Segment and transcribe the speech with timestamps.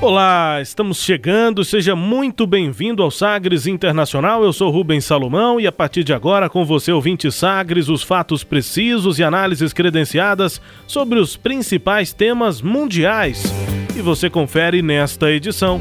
[0.00, 1.64] Olá, estamos chegando.
[1.64, 4.44] Seja muito bem-vindo ao Sagres Internacional.
[4.44, 8.44] Eu sou Rubens Salomão e a partir de agora, com você, ouvinte Sagres, os fatos
[8.44, 13.52] precisos e análises credenciadas sobre os principais temas mundiais.
[13.96, 15.80] E você confere nesta edição.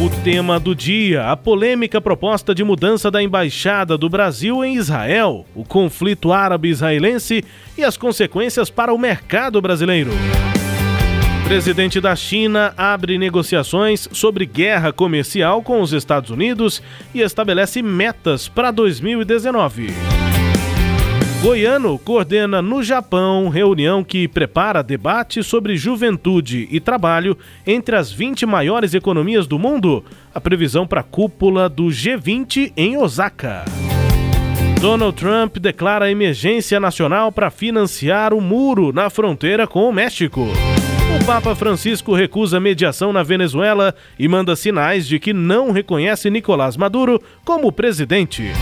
[0.00, 5.44] O tema do dia: a polêmica proposta de mudança da embaixada do Brasil em Israel,
[5.56, 7.42] o conflito árabe-israelense
[7.76, 10.12] e as consequências para o mercado brasileiro.
[11.46, 16.82] Presidente da China abre negociações sobre guerra comercial com os Estados Unidos
[17.14, 19.94] e estabelece metas para 2019.
[21.40, 28.44] Goiano coordena no Japão reunião que prepara debate sobre juventude e trabalho entre as 20
[28.44, 30.04] maiores economias do mundo.
[30.34, 33.64] A previsão para a cúpula do G20 em Osaka.
[34.80, 40.48] Donald Trump declara emergência nacional para financiar o muro na fronteira com o México.
[41.16, 46.76] O Papa Francisco recusa mediação na Venezuela e manda sinais de que não reconhece Nicolás
[46.76, 48.52] Maduro como presidente.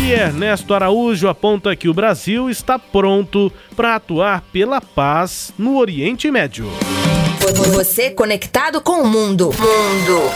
[0.00, 6.30] E Ernesto Araújo aponta que o Brasil está pronto para atuar pela paz no Oriente
[6.30, 6.70] Médio.
[7.74, 9.46] Você conectado com o mundo.
[9.46, 10.30] Mundo.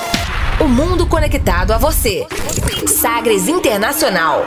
[0.60, 2.26] O mundo conectado a você.
[2.88, 4.44] Sagres Internacional.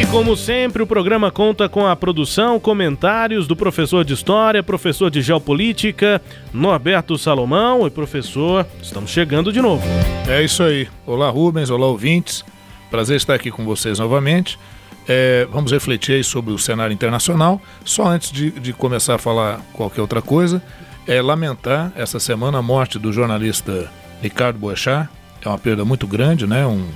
[0.00, 5.10] E como sempre, o programa conta com a produção, comentários do professor de História, professor
[5.10, 6.20] de Geopolítica,
[6.52, 7.86] Norberto Salomão.
[7.86, 9.84] E professor, estamos chegando de novo.
[10.26, 10.88] É isso aí.
[11.06, 11.70] Olá, Rubens.
[11.70, 12.44] Olá, ouvintes.
[12.90, 14.58] Prazer estar aqui com vocês novamente.
[15.08, 17.60] É, vamos refletir sobre o cenário internacional.
[17.84, 20.62] Só antes de, de começar a falar qualquer outra coisa,
[21.06, 23.90] é lamentar essa semana a morte do jornalista
[24.20, 25.08] Ricardo Boechat.
[25.44, 26.64] É uma perda muito grande, né?
[26.66, 26.86] Um,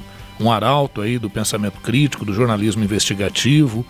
[0.41, 3.84] um arauto aí do pensamento crítico, do jornalismo investigativo.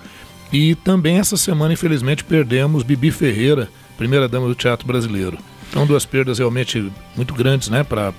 [0.53, 5.39] E também essa semana, infelizmente, perdemos Bibi Ferreira, primeira dama do teatro brasileiro.
[5.69, 8.13] Então, duas perdas realmente muito grandes, né, para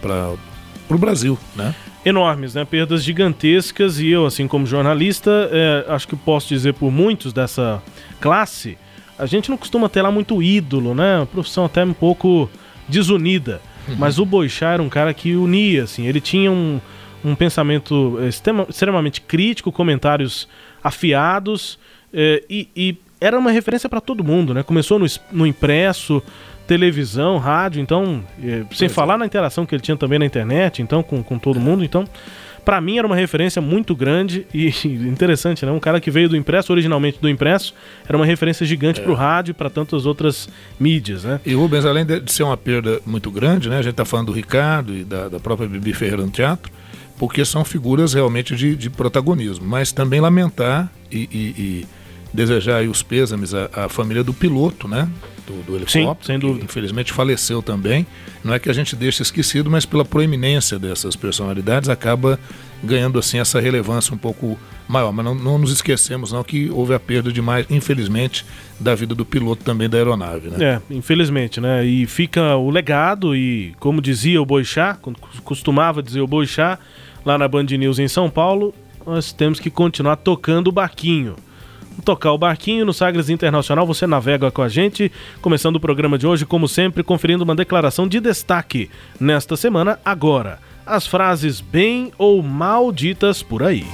[0.90, 1.74] o Brasil, né?
[2.06, 2.64] Enormes, né?
[2.66, 7.82] Perdas gigantescas e eu, assim como jornalista, é, acho que posso dizer por muitos dessa
[8.20, 8.78] classe,
[9.18, 11.18] a gente não costuma ter lá muito ídolo, né?
[11.18, 12.50] Uma profissão até um pouco
[12.88, 13.62] desunida.
[13.88, 13.96] Uhum.
[13.98, 16.80] Mas o Boixá era um cara que unia, assim, ele tinha um,
[17.24, 18.18] um pensamento
[18.70, 20.48] extremamente crítico, comentários
[20.84, 21.78] afiados
[22.14, 24.64] eh, e, e, era uma referência para todo mundo, né?
[24.64, 26.22] Começou no, no impresso,
[26.68, 29.18] televisão, rádio, então, eh, sem falar é.
[29.18, 32.06] na interação que ele tinha também na internet, então, com, com todo mundo, então,
[32.64, 34.68] para mim era uma referência muito grande e
[35.08, 35.72] interessante, né?
[35.72, 37.74] Um cara que veio do impresso, originalmente do impresso,
[38.08, 39.04] era uma referência gigante é.
[39.04, 41.40] para o rádio e para tantas outras mídias, né?
[41.46, 43.80] E Rubens, além de ser uma perda muito grande, né?
[43.80, 46.72] A gente está falando do Ricardo e da, da própria Bibi Ferreira no teatro,
[47.18, 51.86] porque são figuras realmente de, de protagonismo, mas também lamentar e, e, e
[52.34, 55.10] desejar os pêsames à, à, família do piloto, né?
[55.46, 56.66] Do, do helicóptero, Sim, sem dúvida.
[56.66, 58.06] infelizmente faleceu também.
[58.44, 62.38] Não é que a gente deixe esquecido, mas pela proeminência dessas personalidades acaba
[62.84, 65.12] ganhando assim essa relevância um pouco maior.
[65.12, 68.46] Mas não, não nos esquecemos não que houve a perda de mais, infelizmente,
[68.80, 70.82] da vida do piloto também da aeronave, né?
[70.90, 71.86] É, infelizmente, né?
[71.86, 74.98] E fica o legado e, como dizia o Boixá,
[75.44, 76.78] costumava dizer o Boixá,
[77.28, 78.74] lá na Band News em São Paulo,
[79.06, 81.36] nós temos que continuar tocando o barquinho.
[82.06, 85.12] Tocar o barquinho no Sagres Internacional, você navega com a gente,
[85.42, 88.90] começando o programa de hoje, como sempre, conferindo uma declaração de destaque
[89.20, 90.60] nesta semana, agora.
[90.86, 93.86] As frases bem ou mal ditas por aí.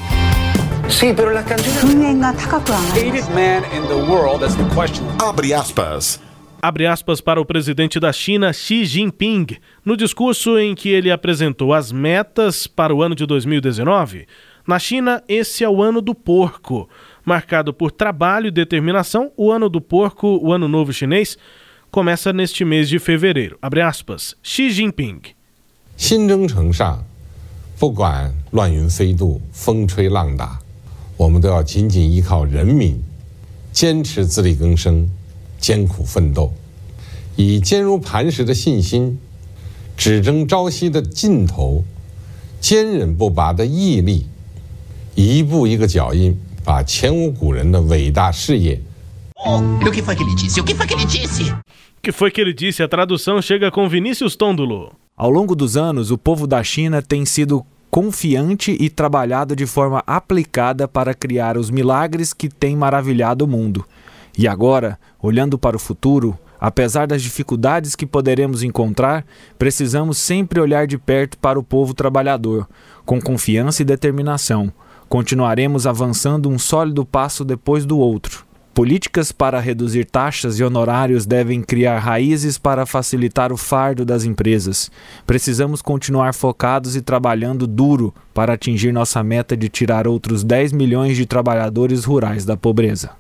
[5.20, 6.22] Abre aspas
[6.63, 9.47] abre aspas para o presidente da China, Xi Jinping,
[9.85, 14.27] no discurso em que ele apresentou as metas para o ano de 2019.
[14.67, 16.89] Na China, esse é o ano do porco.
[17.25, 21.39] Marcado por trabalho e determinação, o ano do porco, o ano novo chinês,
[21.91, 23.57] começa neste mês de fevereiro.
[23.63, 24.35] Abre aspas.
[24.43, 25.21] Xi Jinping.
[25.97, 27.05] 新征程上，
[27.79, 30.59] 不管乱云飞渡、风吹浪打，
[31.17, 33.03] 我们都要紧紧依靠人民，
[33.73, 35.09] 坚持自力更生。
[35.63, 36.53] 艰苦奋斗，
[37.37, 39.19] 以坚如磐石的信心，
[39.97, 41.85] 只争朝夕的劲头，
[42.61, 44.27] 坚韧不拔的毅力，
[45.15, 48.81] 一步一个脚印，把前无古人的伟大事业
[49.41, 50.61] Oh, o que foi que ele disse?
[50.61, 51.53] O que foi que ele disse?
[51.53, 51.63] O
[52.03, 52.83] que foi que ele disse?
[52.83, 54.93] A tradução chega com Vinícius Tôndolo.
[55.17, 60.03] Ao longo dos anos, o povo da China tem sido confiante e trabalhado de forma
[60.05, 63.85] aplicada para criar os milagres que têm maravilhado o mundo.
[64.38, 69.26] E agora, olhando para o futuro, apesar das dificuldades que poderemos encontrar,
[69.60, 72.68] precisamos sempre olhar de perto para o povo trabalhador,
[73.06, 74.72] com confiança e determinação.
[75.08, 78.46] Continuaremos avançando um sólido passo depois do outro.
[78.74, 84.92] Políticas para reduzir taxas e honorários devem criar raízes para facilitar o fardo das empresas.
[85.28, 91.16] Precisamos continuar focados e trabalhando duro para atingir nossa meta de tirar outros 10 milhões
[91.16, 93.12] de trabalhadores rurais da pobreza.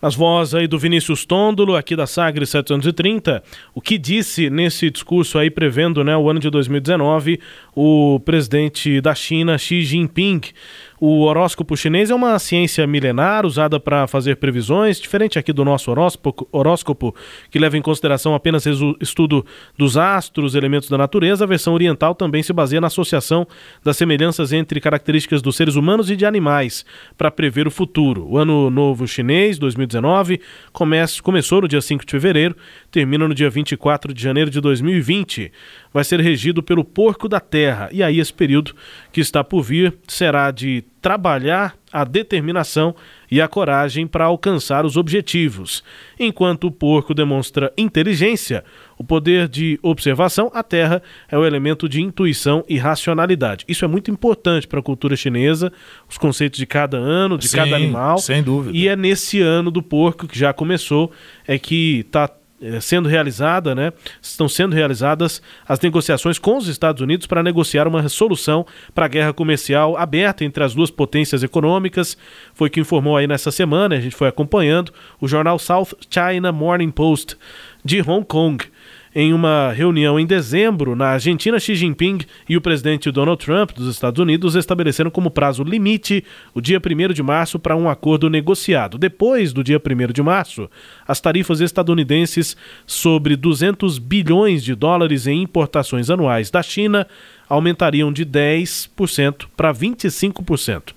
[0.00, 3.42] Nas vozes aí do Vinícius Tôndolo, aqui da Sagre 730,
[3.74, 7.40] o que disse nesse discurso aí prevendo né, o ano de 2019
[7.74, 10.40] o presidente da China, Xi Jinping.
[11.02, 15.90] O horóscopo chinês é uma ciência milenar usada para fazer previsões, diferente aqui do nosso
[15.90, 17.16] horóscopo, horóscopo,
[17.50, 19.42] que leva em consideração apenas o estudo
[19.78, 21.44] dos astros, elementos da natureza.
[21.44, 23.48] A versão oriental também se baseia na associação
[23.82, 26.84] das semelhanças entre características dos seres humanos e de animais
[27.16, 28.26] para prever o futuro.
[28.28, 30.38] O Ano Novo Chinês 2019
[30.70, 32.54] comece, começou no dia 5 de fevereiro,
[32.90, 35.50] termina no dia 24 de janeiro de 2020.
[35.94, 37.88] Vai ser regido pelo porco da terra.
[37.90, 38.74] E aí, esse período
[39.10, 42.94] que está por vir será de trabalhar a determinação
[43.30, 45.82] e a coragem para alcançar os objetivos.
[46.18, 48.64] Enquanto o porco demonstra inteligência,
[48.98, 53.64] o poder de observação, a terra é o elemento de intuição e racionalidade.
[53.66, 55.72] Isso é muito importante para a cultura chinesa,
[56.08, 58.18] os conceitos de cada ano, de Sim, cada animal.
[58.18, 58.76] Sem dúvida.
[58.76, 61.10] E é nesse ano do porco que já começou,
[61.46, 62.30] é que está
[62.80, 63.92] sendo realizada, né?
[64.20, 69.08] Estão sendo realizadas as negociações com os Estados Unidos para negociar uma solução para a
[69.08, 72.16] guerra comercial aberta entre as duas potências econômicas.
[72.54, 76.90] Foi que informou aí nessa semana, a gente foi acompanhando o jornal South China Morning
[76.90, 77.36] Post
[77.84, 78.64] de Hong Kong.
[79.12, 82.18] Em uma reunião em dezembro, na Argentina, Xi Jinping
[82.48, 86.22] e o presidente Donald Trump dos Estados Unidos estabeleceram como prazo limite
[86.54, 88.96] o dia 1 de março para um acordo negociado.
[88.96, 90.70] Depois do dia 1 de março,
[91.08, 97.04] as tarifas estadunidenses sobre 200 bilhões de dólares em importações anuais da China
[97.48, 100.94] aumentariam de 10% para 25%.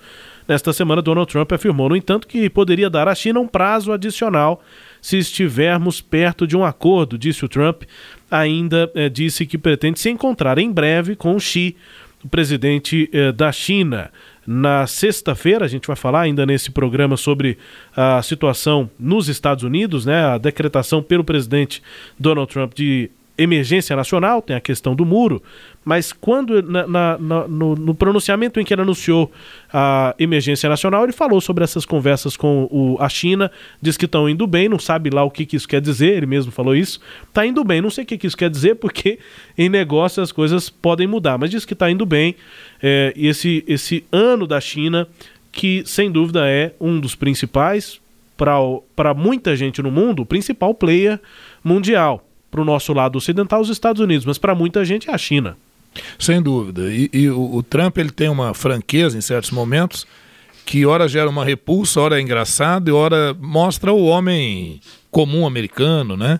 [0.47, 4.61] Nesta semana, Donald Trump afirmou, no entanto, que poderia dar à China um prazo adicional
[5.03, 7.83] se estivermos perto de um acordo, disse o Trump.
[8.31, 11.75] Ainda eh, disse que pretende se encontrar em breve com Xi,
[12.23, 14.09] o presidente eh, da China.
[14.47, 17.57] Na sexta-feira, a gente vai falar ainda nesse programa sobre
[17.93, 20.23] a situação nos Estados Unidos, né?
[20.23, 21.83] A decretação pelo presidente
[22.17, 25.41] Donald Trump de emergência nacional, tem a questão do muro,
[25.83, 29.31] mas quando na, na, no, no, pronunciamento em que ele anunciou
[29.71, 33.51] a emergência nacional, ele falou sobre essas conversas com o, a China,
[33.81, 36.27] diz que estão indo bem, não sabe lá o que, que isso quer dizer, ele
[36.27, 39.17] mesmo falou isso, está indo bem, não sei o que, que isso quer dizer, porque
[39.57, 42.35] em negócio as coisas podem mudar, mas diz que está indo bem,
[42.81, 45.07] é, e esse, esse ano da China,
[45.51, 47.99] que sem dúvida é um dos principais,
[48.37, 51.19] para muita gente no mundo, o principal player
[51.63, 55.17] mundial para o nosso lado ocidental, os Estados Unidos, mas para muita gente é a
[55.17, 55.57] China.
[56.19, 56.83] Sem dúvida.
[56.93, 60.05] E, e o, o, Trump ele tem uma franqueza em certos momentos
[60.63, 64.79] que ora gera uma repulsa, ora é engraçado e ora mostra o homem
[65.09, 66.39] comum americano, né?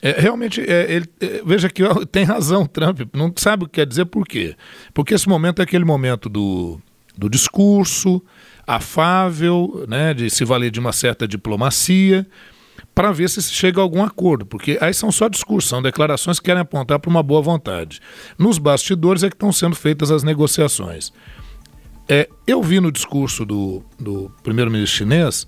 [0.00, 3.86] É, realmente, é, ele, é, veja que tem razão Trump, não sabe o que quer
[3.86, 4.54] dizer por quê.
[4.94, 6.80] Porque esse momento é aquele momento do,
[7.16, 8.22] do discurso
[8.64, 12.24] afável, né, de se valer de uma certa diplomacia,
[12.98, 16.46] para ver se chega a algum acordo, porque aí são só discursos, são declarações que
[16.46, 18.00] querem apontar para uma boa vontade.
[18.36, 21.12] Nos bastidores é que estão sendo feitas as negociações.
[22.08, 25.46] É, eu vi no discurso do, do primeiro-ministro chinês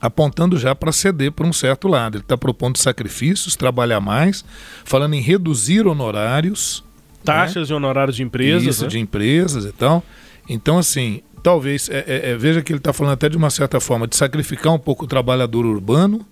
[0.00, 2.16] apontando já para ceder para um certo lado.
[2.16, 4.44] Ele está propondo sacrifícios, trabalhar mais,
[4.84, 6.82] falando em reduzir honorários.
[7.22, 7.74] Taxas né?
[7.74, 8.66] e honorários de empresas.
[8.66, 8.88] Isso, né?
[8.88, 10.02] de empresas e tal.
[10.48, 13.78] Então, assim, talvez, é, é, é, veja que ele está falando até de uma certa
[13.78, 16.26] forma de sacrificar um pouco o trabalhador urbano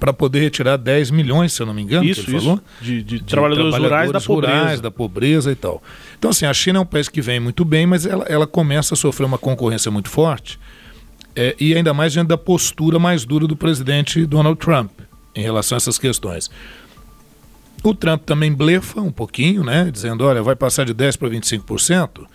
[0.00, 2.44] para poder retirar 10 milhões, se eu não me engano, isso, que ele isso.
[2.44, 2.60] falou.
[2.80, 4.58] De, de, de trabalhadores, trabalhadores, rurais, da pobreza.
[4.58, 5.82] Rurais, da pobreza e tal.
[6.18, 8.94] Então, assim, a China é um país que vem muito bem, mas ela, ela começa
[8.94, 10.58] a sofrer uma concorrência muito forte,
[11.36, 14.90] é, e ainda mais diante da postura mais dura do presidente Donald Trump
[15.36, 16.50] em relação a essas questões.
[17.84, 22.26] O Trump também blefa um pouquinho, né, dizendo, olha, vai passar de 10% para 25%,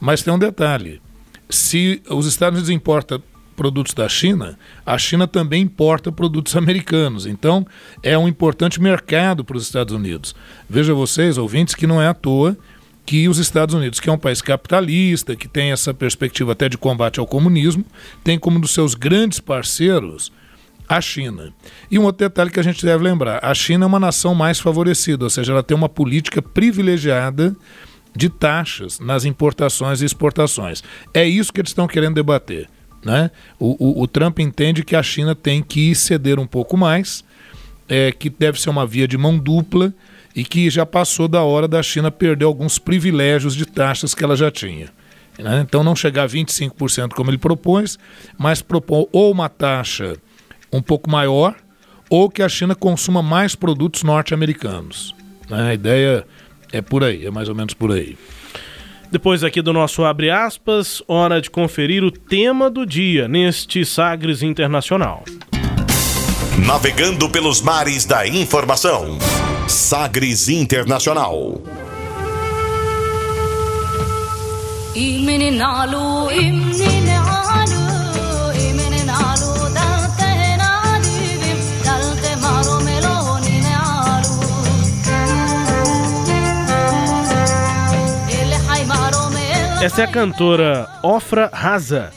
[0.00, 1.00] mas tem um detalhe:
[1.48, 3.22] se os Estados Unidos importam
[3.56, 7.26] produtos da China, a China também importa produtos americanos.
[7.26, 7.66] Então,
[8.02, 10.34] é um importante mercado para os Estados Unidos.
[10.70, 12.56] Veja vocês, ouvintes, que não é à toa
[13.04, 16.76] que os Estados Unidos, que é um país capitalista, que tem essa perspectiva até de
[16.76, 17.82] combate ao comunismo,
[18.22, 20.30] tem como um dos seus grandes parceiros
[20.88, 21.52] a China.
[21.90, 24.60] E um outro detalhe que a gente deve lembrar: a China é uma nação mais
[24.60, 27.56] favorecida, ou seja, ela tem uma política privilegiada
[28.14, 30.82] de taxas nas importações e exportações.
[31.12, 32.68] É isso que eles estão querendo debater.
[33.04, 33.30] Né?
[33.58, 37.24] O, o, o Trump entende que a China tem que ceder um pouco mais,
[37.88, 39.94] é, que deve ser uma via de mão dupla
[40.34, 44.36] e que já passou da hora da China perder alguns privilégios de taxas que ela
[44.36, 44.88] já tinha.
[45.38, 45.64] Né?
[45.66, 47.98] Então, não chegar a 25% como ele propôs,
[48.36, 50.16] mas propor ou uma taxa
[50.72, 51.54] um pouco maior
[52.10, 55.14] ou que a China consuma mais produtos norte-americanos.
[55.48, 55.70] Né?
[55.70, 56.26] A ideia
[56.72, 58.16] é por aí, é mais ou menos por aí.
[59.10, 64.42] Depois aqui do nosso abre aspas, hora de conferir o tema do dia neste Sagres
[64.42, 65.24] Internacional.
[66.66, 69.18] Navegando pelos mares da informação.
[69.66, 71.62] Sagres Internacional.
[89.80, 92.10] Essa é a cantora Ofra Raza.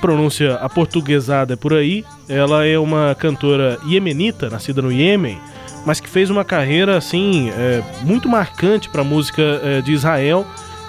[0.00, 2.02] Pronúncia aportuguesada por aí.
[2.26, 5.38] Ela é uma cantora iemenita, nascida no Iêmen,
[5.84, 10.46] mas que fez uma carreira assim é, muito marcante para a música é, de Israel,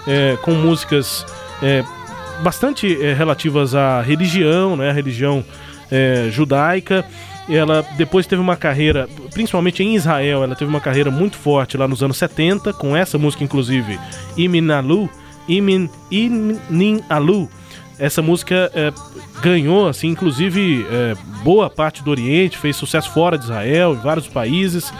[0.08, 1.26] é, com músicas
[1.62, 1.84] é,
[2.42, 5.44] bastante é, relativas à religião, né, a religião
[5.92, 7.06] é, judaica.
[7.50, 11.90] Ela depois teve uma carreira, principalmente em Israel, ela teve uma carreira muito forte lá
[11.90, 14.00] nos anos 70, com essa música inclusive,
[14.38, 15.10] Iminalu,
[15.48, 17.50] Imin Inin Alu.
[18.00, 18.92] Essa música é,
[19.42, 24.28] ganhou, assim, inclusive, é, boa parte do Oriente, fez sucesso fora de Israel, em vários
[24.28, 24.92] países.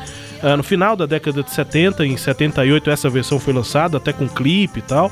[0.44, 4.28] É, no final da década de 70, em 78, essa versão foi lançada, até com
[4.28, 5.12] clipe e tal.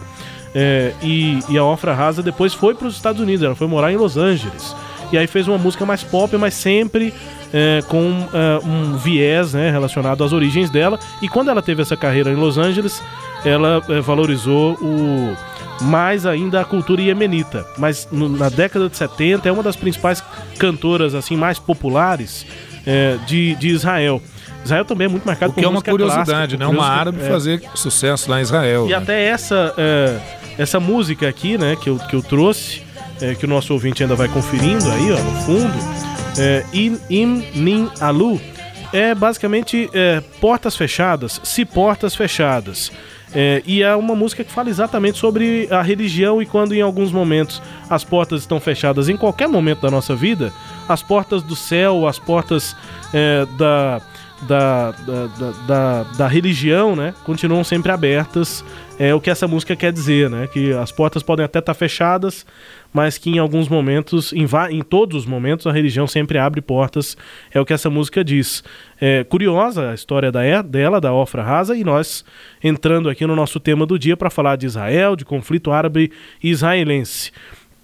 [0.53, 3.91] É, e, e, a Ofra Rasa depois foi para os Estados Unidos, ela foi morar
[3.91, 4.75] em Los Angeles.
[5.11, 7.13] E aí fez uma música mais pop, mas sempre
[7.53, 10.99] é, com é, um viés né, relacionado às origens dela.
[11.21, 13.01] E quando ela teve essa carreira em Los Angeles,
[13.45, 15.35] ela é, valorizou o
[15.81, 17.65] mais ainda a cultura iemenita.
[17.77, 20.23] Mas no, na década de 70 é uma das principais
[20.59, 22.45] cantoras assim mais populares
[22.85, 24.21] é, de, de Israel.
[24.63, 26.67] Israel também é muito marcado o que é uma curiosidade, clássica, né?
[26.67, 27.27] Uma árabe é.
[27.27, 28.85] fazer sucesso lá em Israel.
[28.85, 28.95] E né?
[28.95, 30.19] até essa é,
[30.57, 32.83] essa música aqui, né, que eu, que eu trouxe,
[33.39, 35.73] que o nosso ouvinte ainda vai conferindo aí, ó, no fundo,
[36.37, 38.41] é, In, In Nin Alu,
[38.93, 42.91] é basicamente é, portas fechadas, se portas fechadas.
[43.33, 47.11] É, e é uma música que fala exatamente sobre a religião e quando em alguns
[47.11, 50.51] momentos as portas estão fechadas, em qualquer momento da nossa vida,
[50.87, 52.75] as portas do céu, as portas
[53.13, 54.01] é, da,
[54.41, 55.27] da, da,
[55.67, 58.63] da, da, religião, né, continuam sempre abertas.
[58.99, 60.45] É o que essa música quer dizer, né?
[60.45, 62.45] Que as portas podem até estar fechadas,
[62.93, 67.17] mas que em alguns momentos, em, em todos os momentos, a religião sempre abre portas.
[67.53, 68.63] É o que essa música diz.
[68.99, 72.25] É curiosa a história da, dela, da Ofra Rasa, e nós
[72.63, 76.11] entrando aqui no nosso tema do dia para falar de Israel, de conflito árabe
[76.43, 77.31] israelense.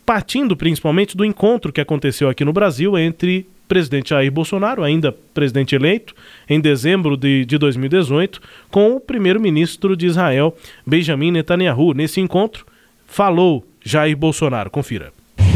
[0.05, 5.75] Partindo principalmente do encontro que aconteceu aqui no Brasil entre presidente Jair Bolsonaro, ainda presidente
[5.75, 6.15] eleito,
[6.49, 11.93] em dezembro de, de 2018, com o primeiro-ministro de Israel, Benjamin Netanyahu.
[11.93, 12.65] Nesse encontro,
[13.05, 14.69] falou Jair Bolsonaro.
[14.69, 15.13] Confira.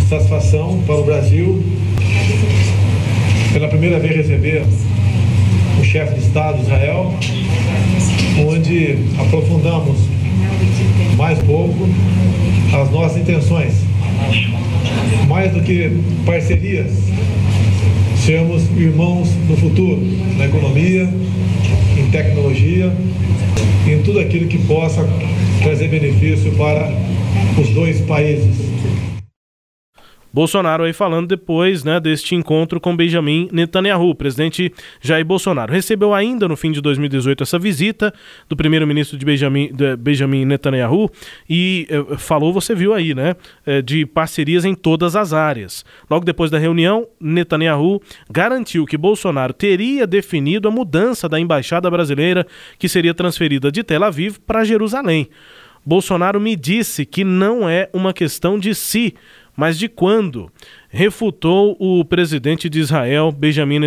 [0.07, 1.61] Satisfação para o Brasil,
[3.51, 4.63] pela primeira vez receber
[5.77, 7.13] o chefe de Estado de Israel,
[8.47, 9.97] onde aprofundamos
[11.17, 11.89] mais pouco
[12.73, 13.73] as nossas intenções.
[15.27, 15.91] Mais do que
[16.25, 16.89] parcerias,
[18.15, 19.99] sermos irmãos no futuro,
[20.37, 21.09] na economia,
[22.11, 22.91] tecnologia,
[23.87, 25.07] em tudo aquilo que possa
[25.63, 26.91] trazer benefício para
[27.59, 28.55] os dois países.
[30.33, 34.09] Bolsonaro aí falando depois né, deste encontro com Benjamin Netanyahu.
[34.09, 38.13] O presidente Jair Bolsonaro recebeu ainda no fim de 2018 essa visita
[38.47, 41.09] do primeiro-ministro de Benjamin, de Benjamin Netanyahu
[41.49, 43.35] e eh, falou, você viu aí, né,
[43.65, 45.83] eh, de parcerias em todas as áreas.
[46.09, 52.47] Logo depois da reunião, Netanyahu garantiu que Bolsonaro teria definido a mudança da embaixada brasileira
[52.79, 55.29] que seria transferida de Tel Aviv para Jerusalém.
[55.85, 59.15] Bolsonaro me disse que não é uma questão de si,
[59.61, 60.51] mas de quando?
[60.89, 63.77] Refutou o presidente de Israel, Benjamin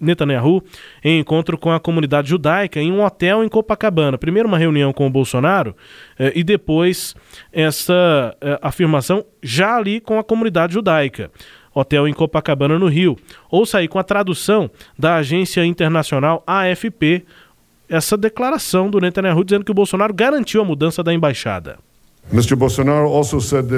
[0.00, 0.60] Netanyahu,
[1.04, 4.18] em encontro com a comunidade judaica em um hotel em Copacabana.
[4.18, 5.76] Primeiro, uma reunião com o Bolsonaro
[6.18, 7.14] eh, e depois
[7.52, 11.30] essa eh, afirmação já ali com a comunidade judaica
[11.72, 13.16] hotel em Copacabana, no Rio.
[13.48, 14.68] Ouça aí com a tradução
[14.98, 17.24] da agência internacional AFP
[17.88, 21.78] essa declaração do Netanyahu dizendo que o Bolsonaro garantiu a mudança da embaixada.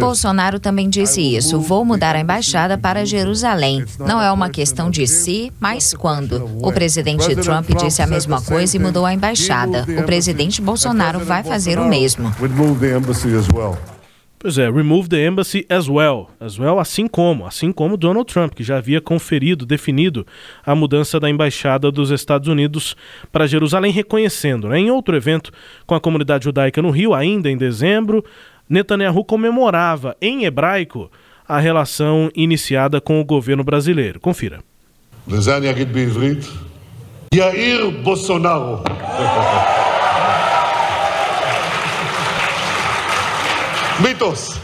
[0.01, 1.61] Bolsonaro também disse isso.
[1.61, 3.85] Vou mudar a embaixada para Jerusalém.
[3.99, 6.49] Não é uma questão de se, mas quando.
[6.63, 9.85] O presidente Trump disse a mesma coisa e mudou a embaixada.
[10.01, 12.33] O presidente Bolsonaro vai fazer o mesmo.
[14.41, 16.29] Pois é, remove the embassy as well.
[16.39, 20.25] As well, assim como, assim como Donald Trump, que já havia conferido, definido
[20.65, 22.95] a mudança da embaixada dos Estados Unidos
[23.33, 24.69] para Jerusalém, reconhecendo.
[24.69, 24.79] Né?
[24.79, 25.51] Em outro evento
[25.85, 28.25] com a comunidade judaica no Rio, ainda em dezembro,
[28.69, 31.11] Netanyahu comemorava em hebraico
[31.47, 34.21] a relação iniciada com o governo brasileiro.
[34.21, 34.61] Confira.
[37.91, 38.85] Bolsonaro.
[44.04, 44.60] מיתוס.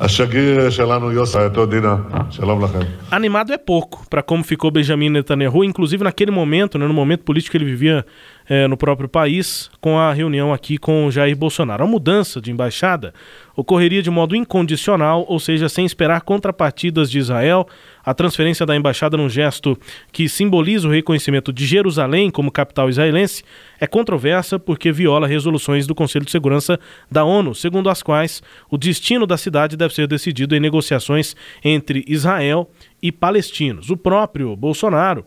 [0.00, 1.96] השגריר שלנו יוסי, אותו דינה,
[2.30, 2.78] שלום לכם.
[3.10, 7.52] Animado é pouco para como ficou Benjamin Netanyahu, inclusive naquele momento, né, no momento político
[7.52, 8.04] que ele vivia
[8.48, 11.84] é, no próprio país, com a reunião aqui com Jair Bolsonaro.
[11.84, 13.14] A mudança de embaixada
[13.56, 17.66] ocorreria de modo incondicional, ou seja, sem esperar contrapartidas de Israel.
[18.03, 19.77] a transferência da embaixada num gesto
[20.11, 23.43] que simboliza o reconhecimento de Jerusalém como capital israelense
[23.79, 26.79] é controversa porque viola resoluções do Conselho de Segurança
[27.09, 32.03] da ONU, segundo as quais o destino da cidade deve ser decidido em negociações entre
[32.07, 32.69] Israel
[33.01, 33.89] e palestinos.
[33.89, 35.25] O próprio Bolsonaro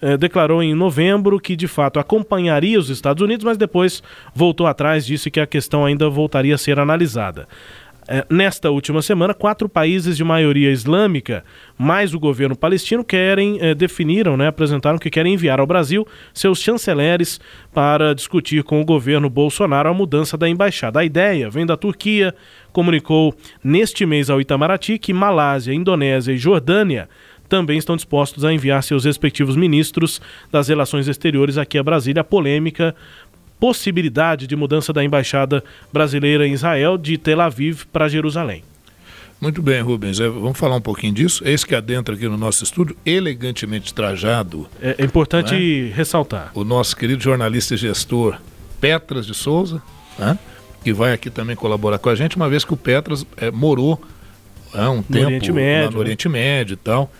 [0.00, 4.02] eh, declarou em novembro que de fato acompanharia os Estados Unidos, mas depois
[4.34, 7.48] voltou atrás, disse que a questão ainda voltaria a ser analisada.
[8.08, 11.44] Eh, nesta última semana, quatro países de maioria islâmica,
[11.76, 16.60] mais o governo palestino, querem eh, definiram, né, apresentaram que querem enviar ao Brasil seus
[16.60, 17.40] chanceleres
[17.74, 21.00] para discutir com o governo Bolsonaro a mudança da embaixada.
[21.00, 22.32] A ideia vem da Turquia,
[22.72, 27.08] comunicou neste mês ao Itamaraty que Malásia, Indonésia e Jordânia
[27.48, 30.20] também estão dispostos a enviar seus respectivos ministros
[30.50, 32.20] das relações exteriores aqui a Brasília.
[32.20, 32.94] A polêmica
[33.58, 38.62] possibilidade de mudança da embaixada brasileira em Israel de Tel Aviv para Jerusalém.
[39.40, 40.18] Muito bem, Rubens.
[40.18, 41.46] É, vamos falar um pouquinho disso.
[41.46, 44.66] Esse que adentra aqui no nosso estúdio, elegantemente trajado.
[44.80, 45.92] É, é importante né?
[45.94, 46.50] ressaltar.
[46.54, 48.38] O nosso querido jornalista e gestor
[48.80, 49.82] Petras de Souza,
[50.18, 50.38] né?
[50.82, 54.00] que vai aqui também colaborar com a gente, uma vez que o Petras é, morou
[54.72, 57.12] há um no tempo Oriente Médio, no Oriente Médio e tal.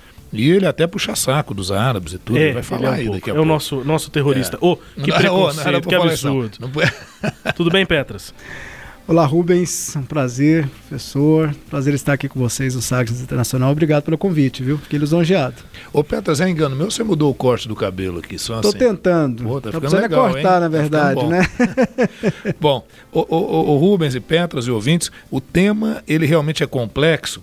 [0.43, 2.39] E ele até puxa saco dos árabes e tudo.
[2.39, 3.39] É, ele vai falar é um aí daqui a é pouco.
[3.39, 4.59] É o nosso, nosso terrorista.
[4.61, 4.77] Ô, é.
[4.99, 6.59] oh, que não, preconceito, não, que absurdo.
[6.61, 7.53] Não...
[7.55, 8.35] Tudo bem, Petras?
[9.09, 9.95] Olá, Rubens.
[9.95, 11.55] Um prazer, professor.
[11.71, 13.71] Prazer estar aqui com vocês no Sagres Internacional.
[13.71, 14.79] Obrigado pelo convite, viu?
[14.79, 15.55] Fiquei lisonjeado.
[15.93, 16.91] Ô, Petras, é engano meu?
[16.91, 18.79] Você mudou o corte do cabelo aqui, só Tô assim?
[18.79, 19.45] tentando.
[19.45, 20.61] Pô, tá ficando legal, cortar, hein?
[20.61, 21.49] na tá verdade, tá né?
[22.61, 27.41] bom, o, o, o Rubens e Petras e ouvintes, o tema, ele realmente é complexo,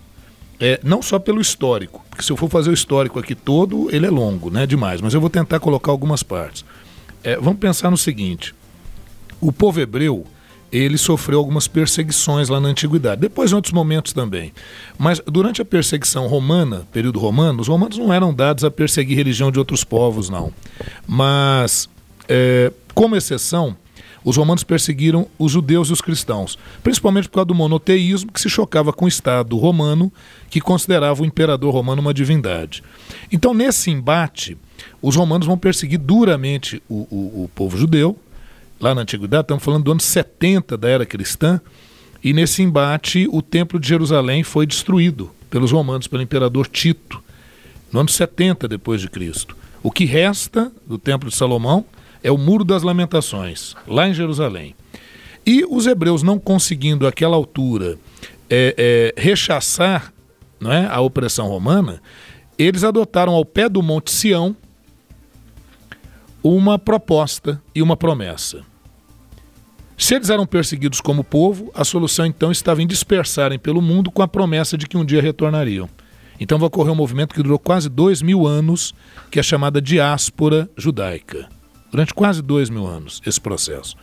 [0.60, 4.06] é, não só pelo histórico, porque se eu for fazer o histórico aqui todo, ele
[4.06, 4.66] é longo, né?
[4.66, 6.64] Demais, mas eu vou tentar colocar algumas partes.
[7.22, 8.54] É, vamos pensar no seguinte:
[9.40, 10.26] o povo hebreu
[10.74, 14.52] ele sofreu algumas perseguições lá na antiguidade, depois em outros momentos também.
[14.98, 19.52] Mas durante a perseguição romana, período romano, os romanos não eram dados a perseguir religião
[19.52, 20.52] de outros povos, não.
[21.06, 21.88] Mas,
[22.28, 23.76] é, como exceção,
[24.24, 28.48] os romanos perseguiram os judeus e os cristãos, principalmente por causa do monoteísmo que se
[28.48, 30.10] chocava com o Estado romano,
[30.48, 32.82] que considerava o imperador romano uma divindade.
[33.30, 34.56] Então, nesse embate,
[35.02, 38.18] os romanos vão perseguir duramente o, o, o povo judeu,
[38.80, 41.60] lá na antiguidade, estamos falando do ano 70 da era cristã,
[42.22, 47.22] e nesse embate o templo de Jerusalém foi destruído pelos romanos, pelo imperador Tito,
[47.92, 49.54] no ano 70 depois de Cristo.
[49.82, 51.84] O que resta do templo de Salomão
[52.24, 54.74] é o Muro das Lamentações, lá em Jerusalém.
[55.46, 57.98] E os hebreus não conseguindo àquela altura
[58.48, 60.12] é, é, rechaçar
[60.58, 62.00] não é, a opressão romana,
[62.58, 64.56] eles adotaram ao pé do Monte Sião
[66.42, 68.62] uma proposta e uma promessa.
[69.96, 74.22] Se eles eram perseguidos como povo, a solução então estava em dispersarem pelo mundo com
[74.22, 75.88] a promessa de que um dia retornariam.
[76.40, 78.94] Então vai ocorrer um movimento que durou quase dois mil anos,
[79.30, 81.48] que é chamada diáspora judaica.
[81.94, 83.96] Durante quase dois mil anos, esse processo.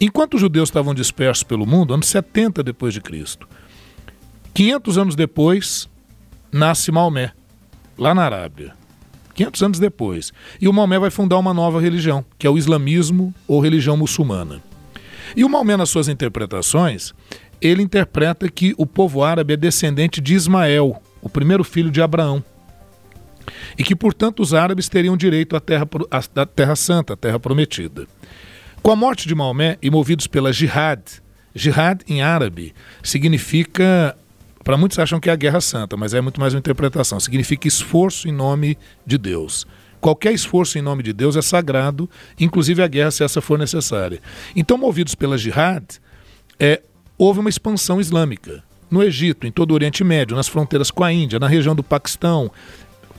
[0.00, 3.48] Enquanto os judeus estavam dispersos pelo mundo, anos 70 depois de Cristo,
[4.52, 5.88] 500 anos depois,
[6.50, 7.30] nasce Maomé,
[7.96, 8.74] lá na Arábia.
[9.36, 10.32] 500 anos depois.
[10.60, 14.60] E o Maomé vai fundar uma nova religião, que é o islamismo ou religião muçulmana.
[15.36, 17.14] E o Maomé, nas suas interpretações,
[17.60, 22.42] ele interpreta que o povo árabe é descendente de Ismael, o primeiro filho de Abraão.
[23.78, 28.06] E que, portanto, os árabes teriam direito à terra, à terra Santa, à terra prometida.
[28.82, 31.00] Com a morte de Maomé e movidos pela jihad,
[31.54, 34.16] jihad em árabe significa
[34.68, 37.18] para muitos acham que é a Guerra Santa, mas é muito mais uma interpretação.
[37.18, 39.66] Significa esforço em nome de Deus.
[39.98, 44.20] Qualquer esforço em nome de Deus é sagrado, inclusive a guerra, se essa for necessária.
[44.54, 45.84] Então, movidos pela jihad,
[46.60, 46.82] é,
[47.16, 48.62] houve uma expansão islâmica.
[48.90, 51.82] No Egito, em todo o Oriente Médio, nas fronteiras com a Índia, na região do
[51.82, 52.50] Paquistão.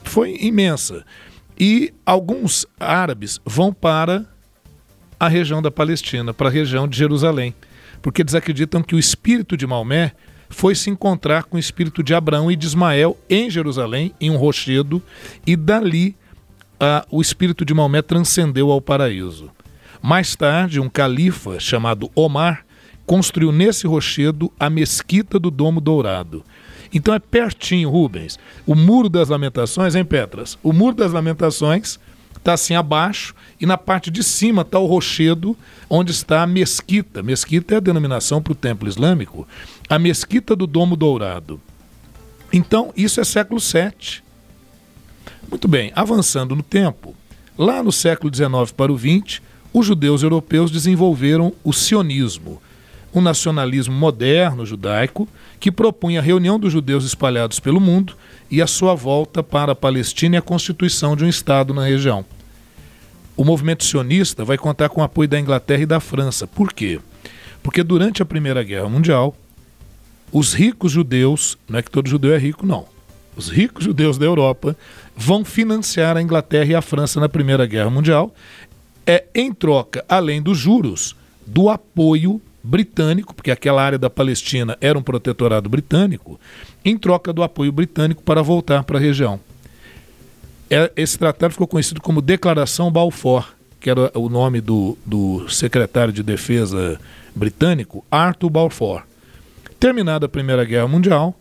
[0.10, 1.06] Foi imensa.
[1.58, 4.26] E alguns árabes vão para
[5.20, 7.54] a região da Palestina, para a região de Jerusalém,
[8.02, 10.14] porque eles acreditam que o espírito de Maomé
[10.50, 14.36] foi se encontrar com o espírito de Abraão e de Ismael em Jerusalém, em um
[14.36, 15.00] rochedo,
[15.46, 16.16] e dali
[16.82, 19.52] uh, o espírito de Maomé transcendeu ao paraíso.
[20.02, 22.66] Mais tarde, um califa chamado Omar
[23.06, 26.44] construiu nesse rochedo a mesquita do Domo Dourado.
[26.94, 28.40] Então é pertinho, Rubens.
[28.66, 30.58] O Muro das Lamentações, em Petras?
[30.64, 32.00] O Muro das Lamentações
[32.36, 35.56] está assim abaixo e na parte de cima está o rochedo
[35.90, 37.22] onde está a mesquita.
[37.22, 39.48] Mesquita é a denominação para o templo islâmico.
[39.88, 41.60] A mesquita do Domo Dourado.
[42.52, 44.24] Então, isso é século VII.
[45.50, 47.16] Muito bem, avançando no tempo,
[47.58, 49.42] lá no século XIX para o XX,
[49.74, 52.62] os judeus europeus desenvolveram o sionismo,
[53.14, 55.28] um nacionalismo moderno judaico
[55.60, 58.16] que propunha a reunião dos judeus espalhados pelo mundo
[58.50, 62.26] e a sua volta para a Palestina e a constituição de um Estado na região.
[63.36, 66.46] O movimento sionista vai contar com o apoio da Inglaterra e da França.
[66.46, 67.00] Por quê?
[67.64, 69.36] Porque durante a Primeira Guerra Mundial,
[70.32, 72.86] os ricos judeus, não é que todo judeu é rico, não.
[73.36, 74.76] Os ricos judeus da Europa
[75.16, 78.34] vão financiar a Inglaterra e a França na Primeira Guerra Mundial,
[79.06, 81.16] é em troca, além dos juros,
[81.48, 86.40] do apoio britânico, porque aquela área da Palestina era um protetorado britânico,
[86.84, 89.40] em troca do apoio britânico para voltar para a região.
[90.70, 93.46] É, esse tratado ficou conhecido como Declaração Balfour,
[93.80, 97.00] que era o nome do, do secretário de defesa
[97.36, 99.04] britânico, Arthur Balfour.
[99.80, 101.34] Terminada a Primeira Guerra Mundial,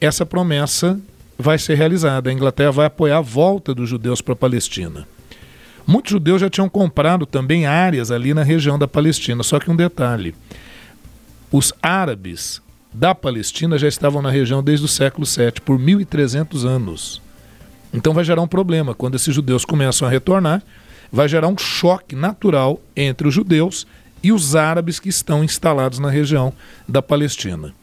[0.00, 0.98] essa promessa
[1.36, 2.30] vai ser realizada.
[2.30, 5.06] A Inglaterra vai apoiar a volta dos judeus para a Palestina.
[5.86, 9.76] Muitos judeus já tinham comprado também áreas ali na região da Palestina, só que um
[9.76, 10.34] detalhe:
[11.50, 12.62] os árabes
[12.92, 17.22] da Palestina já estavam na região desde o século VII, por 1.300 anos.
[17.92, 18.94] Então vai gerar um problema.
[18.94, 20.62] Quando esses judeus começam a retornar,
[21.10, 23.86] vai gerar um choque natural entre os judeus
[24.22, 26.52] e os árabes que estão instalados na região
[26.88, 27.74] da Palestina.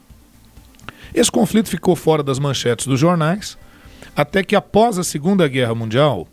[1.14, 3.58] Esse conflito ficou fora das manchetes dos jornais,
[4.14, 6.28] até que após a Segunda Guerra Mundial,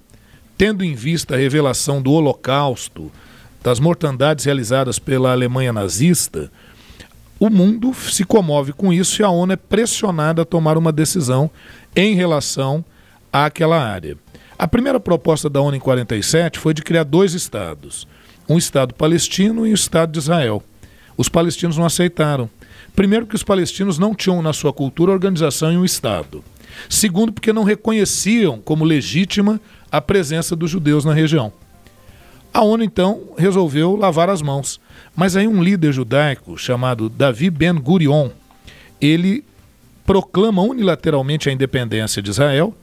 [0.57, 3.11] tendo em vista a revelação do Holocausto,
[3.63, 6.51] das mortandades realizadas pela Alemanha nazista,
[7.39, 11.49] o mundo se comove com isso e a ONU é pressionada a tomar uma decisão
[11.95, 12.83] em relação
[13.31, 14.17] àquela área.
[14.57, 18.07] A primeira proposta da ONU em 47 foi de criar dois estados,
[18.47, 20.63] um estado palestino e um estado de Israel.
[21.17, 22.49] Os palestinos não aceitaram.
[22.95, 26.41] Primeiro, que os palestinos não tinham na sua cultura organização em um estado.
[26.89, 29.59] Segundo, porque não reconheciam como legítima
[29.91, 31.51] a presença dos judeus na região.
[32.53, 34.79] A ONU então resolveu lavar as mãos.
[35.13, 38.29] Mas aí um líder judaico chamado Davi Ben Gurion,
[39.01, 39.43] ele
[40.05, 42.73] proclama unilateralmente a independência de Israel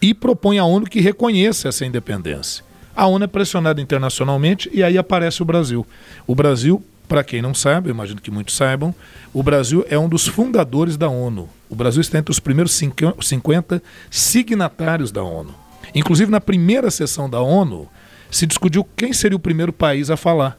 [0.00, 2.62] e propõe à ONU que reconheça essa independência.
[2.94, 5.86] A ONU é pressionada internacionalmente e aí aparece o Brasil.
[6.26, 8.94] O Brasil, para quem não sabe, imagino que muitos saibam,
[9.32, 11.48] o Brasil é um dos fundadores da ONU.
[11.68, 15.65] O Brasil está entre os primeiros 50 signatários da ONU.
[15.94, 17.88] Inclusive, na primeira sessão da ONU,
[18.30, 20.58] se discutiu quem seria o primeiro país a falar.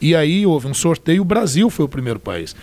[0.00, 2.54] E aí houve um sorteio, o Brasil foi o primeiro país.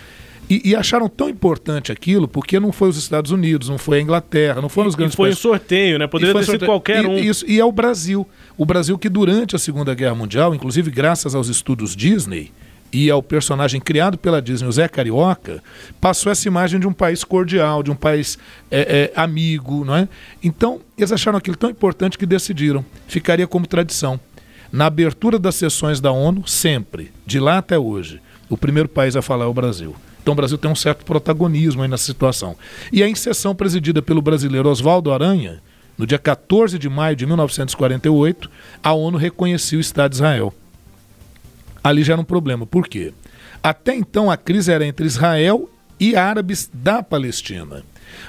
[0.48, 4.00] E, e, acharam tão importante aquilo porque não foi os Estados Unidos, não foi a
[4.00, 5.40] Inglaterra, não foram os grandes e foi países.
[5.40, 6.08] Foi um sorteio, né?
[6.08, 7.16] Poderia ter sido qualquer um.
[7.16, 8.26] E, isso, e é o Brasil.
[8.58, 12.50] O Brasil que durante a Segunda Guerra Mundial, inclusive graças aos estudos Disney
[12.92, 15.62] e ao personagem criado pela Disney, o Zé Carioca,
[16.00, 18.38] passou essa imagem de um país cordial, de um país
[18.70, 20.08] é, é, amigo, não é?
[20.42, 22.84] Então, eles acharam aquilo tão importante que decidiram.
[23.06, 24.18] Ficaria como tradição.
[24.72, 29.22] Na abertura das sessões da ONU, sempre, de lá até hoje, o primeiro país a
[29.22, 29.94] falar é o Brasil.
[30.22, 32.56] Então o Brasil tem um certo protagonismo aí nessa situação.
[32.92, 35.60] E a sessão presidida pelo brasileiro Oswaldo Aranha,
[35.96, 38.50] no dia 14 de maio de 1948,
[38.82, 40.54] a ONU reconheceu o Estado de Israel.
[41.82, 42.66] Ali já era um problema.
[42.66, 43.12] Por quê?
[43.62, 47.82] Até então a crise era entre Israel e árabes da Palestina.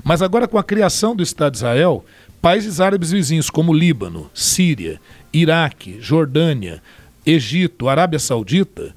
[0.04, 2.06] Mas agora, com a criação do Estado de Israel,
[2.42, 5.00] países árabes vizinhos como Líbano, Síria,
[5.32, 6.82] Iraque, Jordânia,
[7.26, 8.94] Egito, Arábia Saudita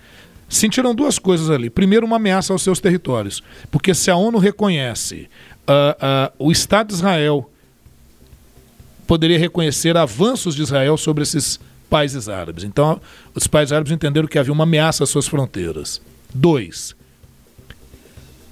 [0.49, 1.69] sentiram duas coisas ali.
[1.69, 5.29] Primeiro, uma ameaça aos seus territórios, porque se a ONU reconhece
[5.69, 7.51] uh, uh, o Estado de Israel,
[9.07, 11.61] poderia reconhecer avanços de Israel sobre esses
[11.95, 12.65] países árabes.
[12.65, 13.01] Então,
[13.37, 16.03] os países árabes entenderam que havia uma ameaça às suas fronteiras.
[16.35, 16.93] Dois,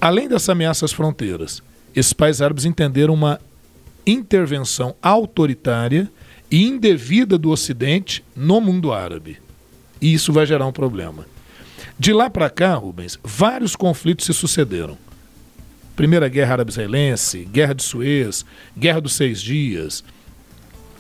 [0.00, 1.61] além dessa ameaça às fronteiras,
[1.92, 3.40] esses países árabes entenderam uma
[4.07, 6.09] intervenção autoritária
[6.48, 9.38] e indevida do Ocidente no mundo árabe.
[10.00, 11.26] E isso vai gerar um problema.
[11.98, 14.96] De lá para cá, Rubens, vários conflitos se sucederam.
[15.96, 18.46] Primeira Guerra Árabe-Israelense, Guerra de Suez,
[18.78, 20.05] Guerra dos Seis Dias.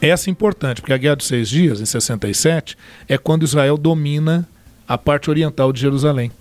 [0.02, 2.76] Essa é importante, porque a Guerra dos Seis Dias, em 67,
[3.08, 4.48] é quando Israel domina
[4.86, 6.32] a parte oriental de Jerusalém.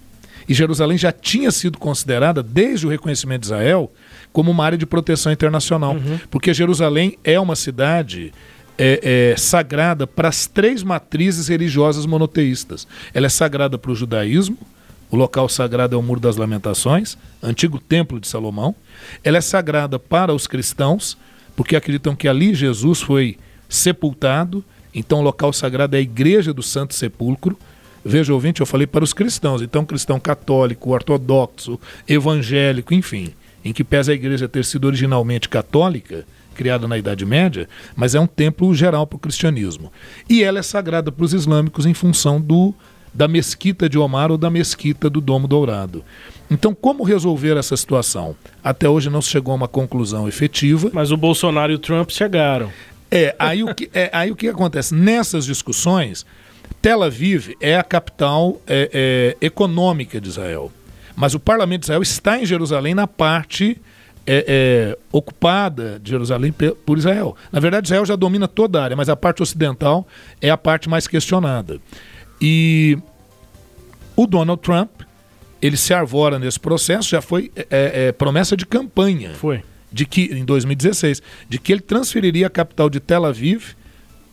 [0.49, 3.91] E Jerusalém já tinha sido considerada, desde o reconhecimento de Israel,
[4.33, 5.93] como uma área de proteção internacional.
[5.93, 6.19] Uhum.
[6.31, 8.33] Porque Jerusalém é uma cidade
[8.79, 12.87] é, é, sagrada para as três matrizes religiosas monoteístas.
[13.13, 14.57] Ela é sagrada para o judaísmo,
[15.11, 18.73] o local sagrado é o Muro das Lamentações, antigo templo de Salomão.
[19.23, 21.15] Ela é sagrada para os cristãos,
[21.55, 23.37] porque acreditam que ali Jesus foi
[23.71, 24.63] sepultado.
[24.93, 27.57] Então, o local sagrado é a Igreja do Santo Sepulcro.
[28.03, 29.61] Veja, ouvinte, eu falei para os cristãos.
[29.61, 33.29] Então, cristão católico, ortodoxo, evangélico, enfim,
[33.63, 38.19] em que pesa a igreja ter sido originalmente católica, criada na Idade Média, mas é
[38.19, 39.91] um templo geral para o cristianismo.
[40.29, 42.73] E ela é sagrada para os islâmicos em função do
[43.13, 46.03] da mesquita de Omar ou da mesquita do Domo Dourado.
[46.49, 48.35] Então, como resolver essa situação?
[48.63, 50.89] Até hoje não se chegou a uma conclusão efetiva.
[50.93, 52.71] Mas o Bolsonaro e o Trump chegaram.
[53.11, 54.95] É, aí o que, é, aí o que acontece?
[54.95, 56.25] Nessas discussões,
[56.81, 60.71] Tel Aviv é a capital é, é, econômica de Israel.
[61.15, 63.79] Mas o parlamento de Israel está em Jerusalém na parte
[64.25, 66.53] é, é, ocupada de Jerusalém
[66.85, 67.35] por Israel.
[67.51, 70.07] Na verdade, Israel já domina toda a área, mas a parte ocidental
[70.39, 71.79] é a parte mais questionada.
[72.39, 72.97] E
[74.15, 74.89] o Donald Trump,
[75.61, 79.33] ele se arvora nesse processo, já foi é, é, promessa de campanha.
[79.35, 79.63] Foi.
[79.91, 83.75] De que, em 2016, de que ele transferiria a capital de Tel Aviv,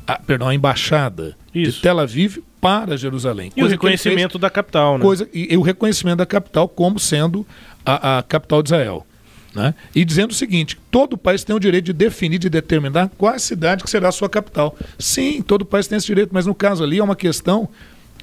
[0.06, 1.76] a, perdão, a embaixada Isso.
[1.76, 3.52] de Tel Aviv para Jerusalém.
[3.56, 5.04] E o reconhecimento fez, da capital, né?
[5.04, 7.46] Coisa, e, e, o reconhecimento da capital como sendo
[7.84, 9.06] a, a capital de Israel.
[9.54, 9.74] Né?
[9.94, 13.38] E dizendo o seguinte: todo país tem o direito de definir, de determinar qual a
[13.38, 14.76] cidade que será a sua capital.
[14.98, 17.68] Sim, todo país tem esse direito, mas no caso ali é uma questão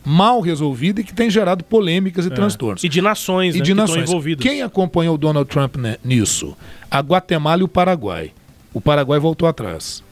[0.05, 2.31] mal resolvida e que tem gerado polêmicas e é.
[2.31, 2.83] transtornos.
[2.83, 4.09] E de nações, e né, de nações.
[4.09, 4.43] envolvidas.
[4.43, 6.55] Quem acompanhou o Donald Trump né, nisso?
[6.89, 8.31] A Guatemala e o Paraguai.
[8.73, 10.03] O Paraguai voltou atrás.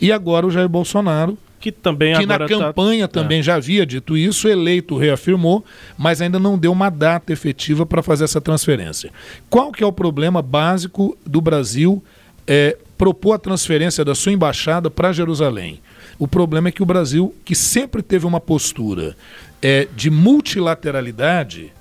[0.00, 3.20] E agora o Jair Bolsonaro que também que na tá- campanha tá...
[3.20, 3.42] também é.
[3.42, 5.64] já havia dito isso, eleito reafirmou,
[5.96, 9.12] mas ainda não deu uma data efetiva para fazer essa transferência.
[9.48, 12.02] Qual que é o problema básico do Brasil
[12.48, 15.80] é, propor a transferência da sua embaixada para Jerusalém?
[16.18, 19.16] O problema é que o Brasil, que sempre teve uma postura
[19.60, 21.72] é, de multilateralidade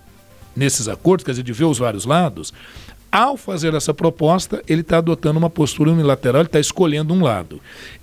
[0.56, 2.54] nesses acordos, quer dizer, de ver os vários lados,
[3.12, 7.60] ao fazer essa proposta, ele está adotando uma postura unilateral, ele está escolhendo um lado.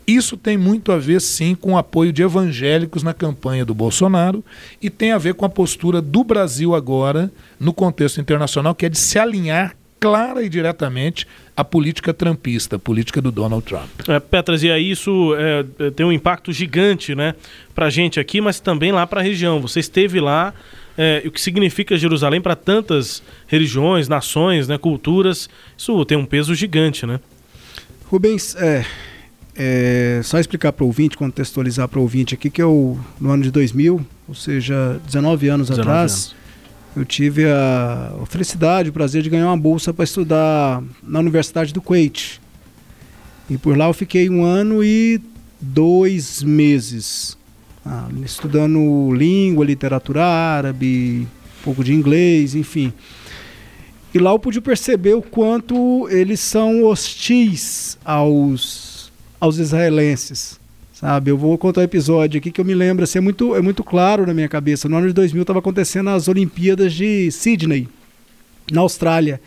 [0.07, 4.45] Isso tem muito a ver, sim, com o apoio de evangélicos na campanha do Bolsonaro
[4.83, 8.89] e tem a ver com a postura do Brasil agora, no contexto internacional, que é
[8.91, 13.89] de se alinhar clara e diretamente à política trumpista, a política do Donald Trump.
[14.09, 17.35] É, Petras, e aí isso é, é tem um impacto gigante né,
[17.75, 19.61] para a gente aqui, mas também lá para a região.
[19.61, 20.55] Você esteve lá
[20.97, 25.49] é, o que significa Jerusalém para tantas religiões, nações, né, culturas.
[25.77, 27.21] Isso tem um peso gigante, né?
[28.07, 28.85] Rubens, é,
[29.55, 33.43] é só explicar para o ouvinte, contextualizar para o ouvinte aqui que eu, no ano
[33.43, 36.37] de 2000, ou seja, 19 anos 19 atrás, anos.
[36.99, 41.81] Eu tive a, felicidade, o prazer de ganhar uma bolsa para estudar na Universidade do
[41.81, 42.41] Kuwait.
[43.49, 45.21] E por lá eu fiquei um ano e
[45.61, 47.39] dois meses
[47.87, 51.29] ah, estudando língua, literatura árabe,
[51.61, 52.93] um pouco de inglês, enfim.
[54.13, 60.58] E lá eu pude perceber o quanto eles são hostis aos, aos israelenses.
[60.99, 63.63] Sabe, eu vou contar um episódio aqui que eu me lembro, assim, é muito, é
[63.63, 64.89] muito claro na minha cabeça.
[64.89, 67.87] No ano de 2000 estava acontecendo as Olimpíadas de Sydney,
[68.73, 69.41] na Austrália.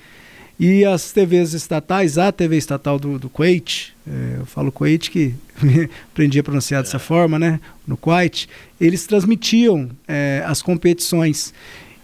[0.57, 5.35] E as TVs estatais, a TV estatal do, do Kuwait, é, eu falo Kuwait que
[6.09, 7.59] aprendi a pronunciar dessa forma, né?
[7.85, 8.47] No Kuwait,
[8.79, 11.53] eles transmitiam é, as competições.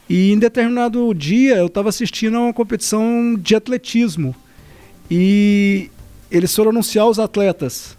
[0.10, 4.36] E em determinado dia eu estava assistindo a uma competição de atletismo.
[5.10, 5.90] E
[6.30, 7.97] eles foram anunciar os atletas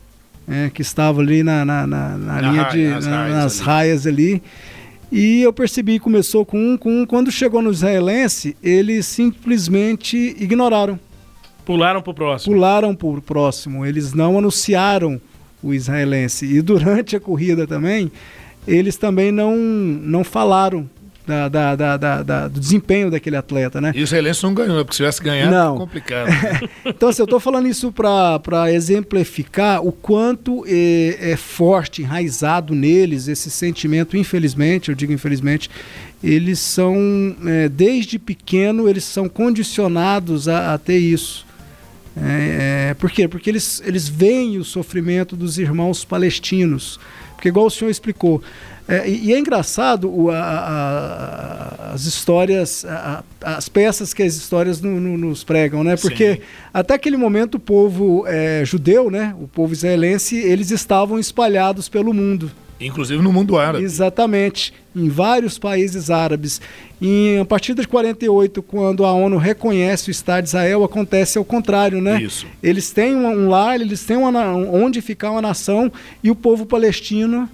[0.48, 2.88] é, que estavam ali na, na, na, na linha raia, de.
[2.88, 3.66] Nas, na, raias, nas ali.
[3.66, 4.42] raias ali.
[5.11, 7.06] E eu percebi que começou com um, com um.
[7.06, 10.98] Quando chegou no israelense, eles simplesmente ignoraram.
[11.64, 12.54] Pularam para o próximo.
[12.54, 13.84] Pularam para o próximo.
[13.84, 15.20] Eles não anunciaram
[15.62, 16.46] o israelense.
[16.46, 18.11] E durante a corrida também,
[18.66, 20.88] eles também não, não falaram
[21.29, 23.93] da, da, da, da, do desempenho daquele atleta, né?
[23.95, 25.77] E o israelense não ganhou, porque se tivesse ganhado, não.
[25.77, 26.29] é complicado.
[26.29, 26.61] Né?
[26.87, 33.29] então, assim, eu estou falando isso para exemplificar o quanto é, é, forte, enraizado neles
[33.29, 35.71] esse sentimento, infelizmente, eu digo infelizmente,
[36.25, 36.97] eles são,
[37.47, 41.47] é, desde pequeno, eles são condicionados a, a ter isso.
[42.17, 43.29] É, é, por quê?
[43.29, 46.99] Porque eles, eles veem o sofrimento dos irmãos palestinos.
[47.35, 48.43] Porque, igual o senhor explicou,
[48.88, 54.35] é, e, e, é engraçado o, a, a, as histórias, a, as peças que as
[54.35, 55.94] histórias no, no, nos pregam, né?
[55.94, 56.40] Porque Sim.
[56.72, 59.35] até aquele momento o povo é, judeu, né?
[59.38, 62.51] O povo israelense, eles estavam espalhados pelo mundo.
[62.81, 63.85] Inclusive no mundo árabe.
[63.85, 66.61] Exatamente, em vários países árabes.
[67.01, 71.44] E a partir de 48, quando a ONU reconhece o Estado de Israel, acontece ao
[71.44, 72.22] contrário, né?
[72.22, 72.46] Isso.
[72.62, 77.48] Eles têm um lar, eles têm uma, onde ficar uma nação e o povo palestino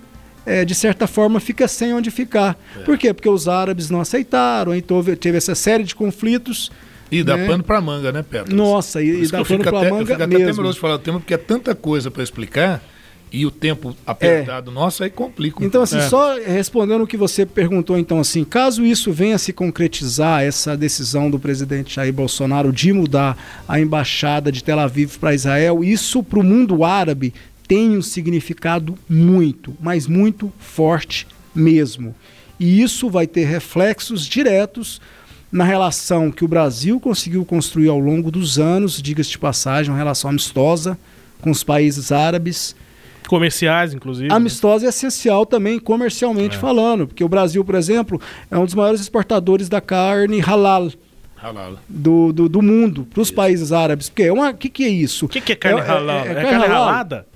[0.47, 2.59] é, de certa forma, fica sem onde ficar.
[2.79, 2.81] É.
[2.81, 3.13] Por quê?
[3.13, 6.71] Porque os árabes não aceitaram, então teve essa série de conflitos.
[7.11, 7.47] E dá né?
[7.47, 8.55] pano para manga, né, Pedro?
[8.55, 10.03] Nossa, e, e dá pano para manga.
[10.03, 12.83] Eu fico até temeroso de falar o tema, porque é tanta coisa para explicar
[13.35, 14.75] e o tempo apertado é.
[14.75, 15.61] nosso aí complica.
[15.61, 16.03] Um então, assim, é.
[16.03, 20.77] só respondendo o que você perguntou, então, assim, caso isso venha a se concretizar, essa
[20.77, 26.23] decisão do presidente Jair Bolsonaro de mudar a embaixada de Tel Aviv para Israel, isso
[26.23, 27.35] para o mundo árabe
[27.67, 32.15] tem um significado muito, mas muito forte mesmo.
[32.59, 35.01] E isso vai ter reflexos diretos
[35.51, 39.99] na relação que o Brasil conseguiu construir ao longo dos anos, diga-se de passagem, uma
[39.99, 40.99] relação amistosa
[41.41, 42.75] com os países árabes
[43.29, 44.29] Comerciais, inclusive.
[44.29, 44.35] Né?
[44.35, 46.59] Amistosa é essencial também comercialmente é.
[46.59, 50.91] falando, porque o Brasil, por exemplo, é um dos maiores exportadores da carne halal.
[51.37, 51.79] Halal.
[51.89, 54.09] Do, do, do mundo, para os países árabes.
[54.09, 55.27] Porque é uma, que, que é isso?
[55.27, 56.19] O que, que é carne é, halal?
[56.19, 57.27] É, é, é carne, carne ralada?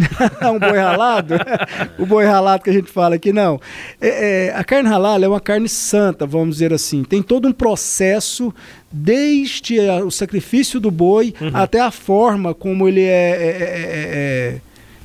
[0.54, 1.34] um boi ralado?
[1.98, 3.60] o boi ralado que a gente fala aqui, não.
[4.00, 7.04] É, é, a carne halal é uma carne santa, vamos dizer assim.
[7.04, 8.54] Tem todo um processo,
[8.90, 11.50] desde o sacrifício do boi uhum.
[11.52, 14.60] até a forma como ele é, é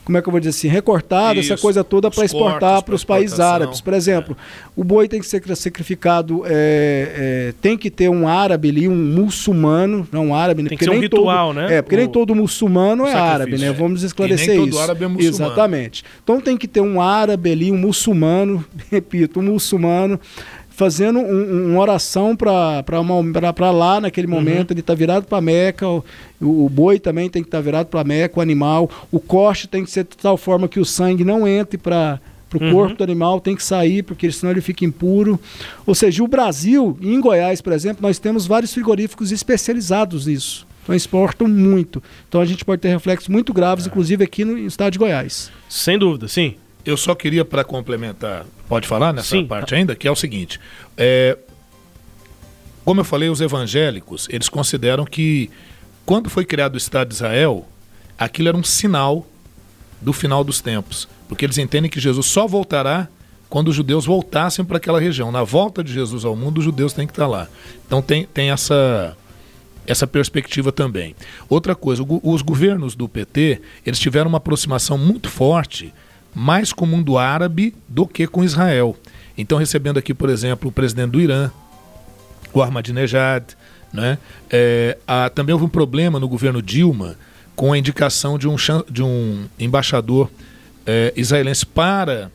[0.09, 2.95] como é que eu vou dizer assim, recortado, Isso, essa coisa toda para exportar para
[2.95, 3.79] os países árabes.
[3.79, 4.71] Por exemplo, é.
[4.75, 8.95] o boi tem que ser sacrificado, é, é, tem que ter um árabe ali, um
[8.95, 10.63] muçulmano, não um árabe?
[10.63, 11.75] Tem porque que ser um ritual, todo, né?
[11.75, 13.71] É, porque o, nem todo muçulmano é árabe, né?
[13.71, 14.71] Vamos esclarecer e nem isso.
[14.71, 15.45] Todo árabe é muçulmano.
[15.45, 16.03] Exatamente.
[16.23, 20.19] Então tem que ter um árabe ali, um muçulmano, repito, um muçulmano
[20.79, 24.33] fazendo um, uma oração para lá naquele uhum.
[24.33, 24.71] momento.
[24.71, 24.75] Uhum.
[24.75, 26.05] Ele está virado para Meca, o,
[26.39, 28.89] o, boi também tem que estar tá virado para Meca, o animal.
[29.11, 32.17] O corte tem que ser de tal forma que o sangue não entre para
[32.53, 32.71] o uhum.
[32.71, 35.37] corpo do animal, tem que sair, porque senão ele fica impuro.
[35.85, 40.65] Ou seja, o Brasil, em Goiás, por exemplo, nós temos vários frigoríficos especializados nisso.
[40.83, 42.01] Então exportam muito.
[42.29, 43.89] Então a gente pode ter reflexos muito graves, é.
[43.89, 45.51] inclusive aqui no estado de Goiás.
[45.67, 46.55] Sem dúvida, sim.
[46.89, 49.45] Eu só queria, para complementar, pode falar nessa Sim.
[49.45, 50.59] parte ainda, que é o seguinte:
[50.97, 51.37] é,
[52.83, 55.51] como eu falei, os evangélicos, eles consideram que
[56.03, 57.67] quando foi criado o Estado de Israel,
[58.17, 59.27] aquilo era um sinal
[60.01, 61.07] do final dos tempos.
[61.27, 63.07] Porque eles entendem que Jesus só voltará
[63.47, 65.31] quando os judeus voltassem para aquela região.
[65.31, 67.47] Na volta de Jesus ao mundo, os judeus têm que estar lá.
[67.85, 69.15] Então tem, tem essa,
[69.85, 71.15] essa perspectiva também.
[71.47, 75.93] Outra coisa, os governos do PT, eles tiveram uma aproximação muito forte
[76.33, 78.95] mais com o mundo árabe do que com Israel.
[79.37, 81.51] Então, recebendo aqui, por exemplo, o presidente do Irã,
[82.53, 83.43] o Ahmadinejad,
[83.93, 84.17] né?
[84.49, 84.97] É,
[85.33, 87.15] também houve um problema no governo Dilma
[87.55, 88.55] com a indicação de um,
[88.89, 90.29] de um embaixador
[90.85, 92.31] é, israelense para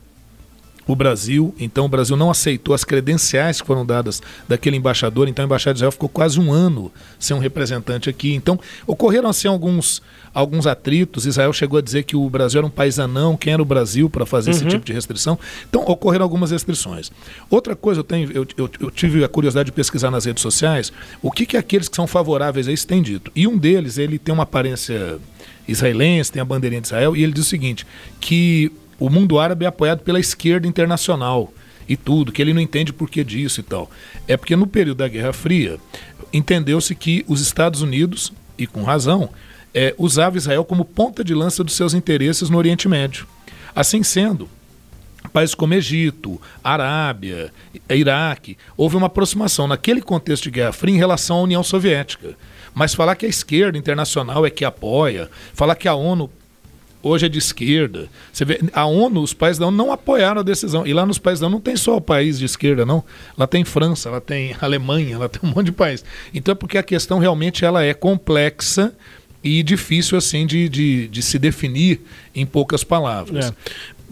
[0.87, 5.43] o Brasil, então o Brasil não aceitou as credenciais que foram dadas daquele embaixador, então
[5.43, 8.33] a embaixada de Israel ficou quase um ano sem um representante aqui.
[8.33, 10.01] Então ocorreram assim alguns,
[10.33, 11.25] alguns atritos.
[11.25, 14.09] Israel chegou a dizer que o Brasil era um país anão, quem era o Brasil
[14.09, 14.57] para fazer uhum.
[14.57, 15.39] esse tipo de restrição.
[15.67, 17.11] Então ocorreram algumas restrições.
[17.49, 20.93] Outra coisa, eu, tenho, eu, eu, eu, tive a curiosidade de pesquisar nas redes sociais
[21.21, 23.31] o que, que aqueles que são favoráveis a isso têm dito.
[23.35, 25.19] E um deles, ele tem uma aparência
[25.67, 27.87] israelense, tem a bandeirinha de Israel, e ele diz o seguinte:
[28.19, 31.51] que o mundo árabe é apoiado pela esquerda internacional
[31.87, 33.89] e tudo, que ele não entende por que disso e tal.
[34.27, 35.77] É porque no período da Guerra Fria
[36.33, 39.29] entendeu-se que os Estados Unidos, e com razão,
[39.73, 43.27] é, usava Israel como ponta de lança dos seus interesses no Oriente Médio.
[43.75, 44.49] Assim sendo,
[45.31, 47.51] países como Egito, Arábia,
[47.89, 52.35] Iraque, houve uma aproximação naquele contexto de Guerra Fria em relação à União Soviética.
[52.73, 56.29] Mas falar que a esquerda internacional é que apoia, falar que a ONU
[57.07, 58.09] hoje é de esquerda.
[58.33, 60.87] Você vê, a ONU, os países da ONU não apoiaram a decisão.
[60.87, 63.03] E lá nos países da ONU não tem só o país de esquerda, não.
[63.37, 66.03] Lá tem França, lá tem Alemanha, lá tem um monte de país.
[66.33, 68.91] Então é porque a questão realmente ela é complexa
[69.43, 72.01] e difícil assim de, de, de se definir
[72.33, 73.51] em poucas palavras.
[73.51, 73.53] É.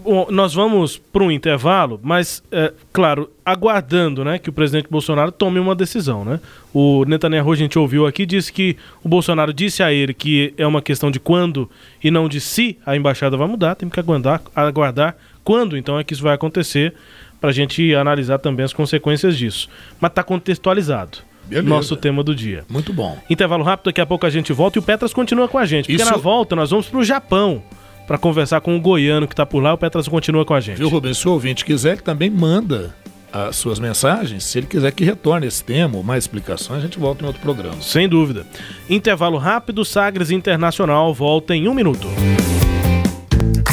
[0.03, 5.31] Bom, nós vamos para um intervalo, mas, é, claro, aguardando né, que o presidente Bolsonaro
[5.31, 6.25] tome uma decisão.
[6.25, 6.39] Né?
[6.73, 10.67] O Netanyahu, a gente ouviu aqui, disse que o Bolsonaro disse a ele que é
[10.67, 11.69] uma questão de quando
[12.03, 13.75] e não de se a embaixada vai mudar.
[13.75, 16.93] Temos que aguardar, aguardar quando então é que isso vai acontecer
[17.39, 19.69] para a gente analisar também as consequências disso.
[19.99, 21.19] Mas está contextualizado.
[21.45, 21.67] Beleza.
[21.67, 22.63] nosso tema do dia.
[22.69, 23.17] Muito bom.
[23.29, 25.87] Intervalo rápido, daqui a pouco a gente volta e o Petras continua com a gente.
[25.87, 26.11] Porque Isso...
[26.11, 27.61] na volta nós vamos pro Japão
[28.07, 29.73] para conversar com o goiano que está por lá.
[29.73, 30.77] O Petras continua com a gente.
[30.77, 31.17] Viu, Rubens?
[31.17, 32.93] Se o ouvinte quiser, que também manda
[33.31, 34.43] as suas mensagens.
[34.43, 37.41] Se ele quiser que retorne esse tema ou mais explicações, a gente volta em outro
[37.41, 37.81] programa.
[37.81, 38.45] Sem dúvida.
[38.87, 42.07] Intervalo rápido, Sagres Internacional volta em um minuto.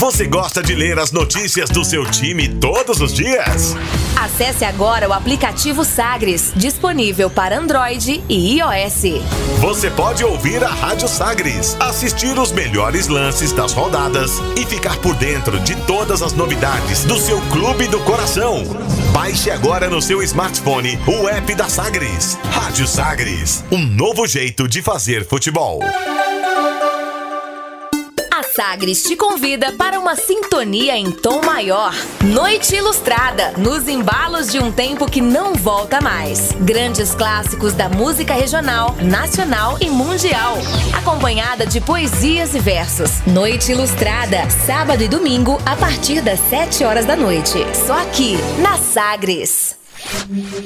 [0.00, 3.76] Você gosta de ler as notícias do seu time todos os dias?
[4.16, 9.22] Acesse agora o aplicativo Sagres, disponível para Android e iOS.
[9.58, 15.14] Você pode ouvir a Rádio Sagres, assistir os melhores lances das rodadas e ficar por
[15.16, 18.64] dentro de todas as novidades do seu clube do coração.
[19.12, 22.38] Baixe agora no seu smartphone o app da Sagres.
[22.50, 25.80] Rádio Sagres, um novo jeito de fazer futebol.
[28.42, 31.94] Sagres te convida para uma sintonia em tom maior.
[32.24, 36.52] Noite Ilustrada, nos embalos de um tempo que não volta mais.
[36.60, 40.58] Grandes clássicos da música regional, nacional e mundial.
[40.92, 43.24] Acompanhada de poesias e versos.
[43.26, 47.58] Noite Ilustrada, sábado e domingo, a partir das 7 horas da noite.
[47.86, 49.79] Só aqui, na Sagres.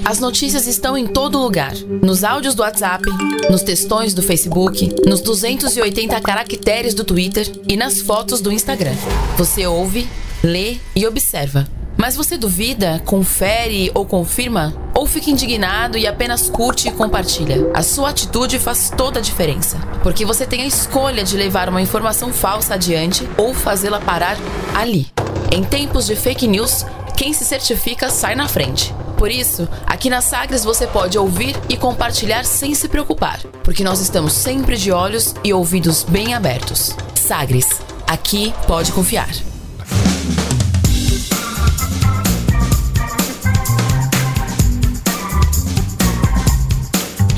[0.05, 3.05] As notícias estão em todo lugar: nos áudios do WhatsApp,
[3.51, 8.95] nos textões do Facebook, nos 280 caracteres do Twitter e nas fotos do Instagram.
[9.37, 10.09] Você ouve,
[10.43, 11.67] lê e observa.
[11.97, 14.75] Mas você duvida, confere ou confirma?
[14.95, 17.71] Ou fica indignado e apenas curte e compartilha?
[17.73, 21.81] A sua atitude faz toda a diferença, porque você tem a escolha de levar uma
[21.81, 24.37] informação falsa adiante ou fazê-la parar
[24.75, 25.07] ali.
[25.53, 26.85] Em tempos de fake news,
[27.17, 28.93] quem se certifica sai na frente.
[29.17, 34.01] Por isso, aqui na Sagres você pode ouvir e compartilhar sem se preocupar, porque nós
[34.01, 36.97] estamos sempre de olhos e ouvidos bem abertos.
[37.15, 39.31] Sagres, aqui pode confiar.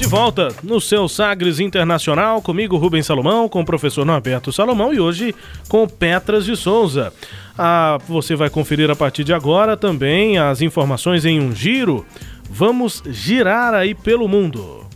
[0.07, 5.01] De volta no seu Sagres Internacional, comigo Rubens Salomão, com o professor Norberto Salomão e
[5.01, 5.35] hoje
[5.69, 7.13] com Petras de Souza.
[7.59, 12.05] Ah, você vai conferir a partir de agora também as informações em um giro.
[12.51, 14.87] Vamos girar aí pelo mundo.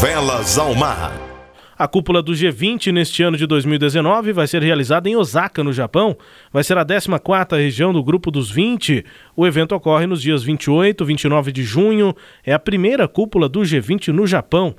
[0.00, 1.34] Velas ao mar.
[1.76, 6.16] A cúpula do G20 neste ano de 2019 vai ser realizada em Osaka, no Japão.
[6.52, 9.04] Vai ser a 14ª região do Grupo dos 20.
[9.36, 12.14] O evento ocorre nos dias 28 e 29 de junho.
[12.44, 14.76] É a primeira cúpula do G20 no Japão.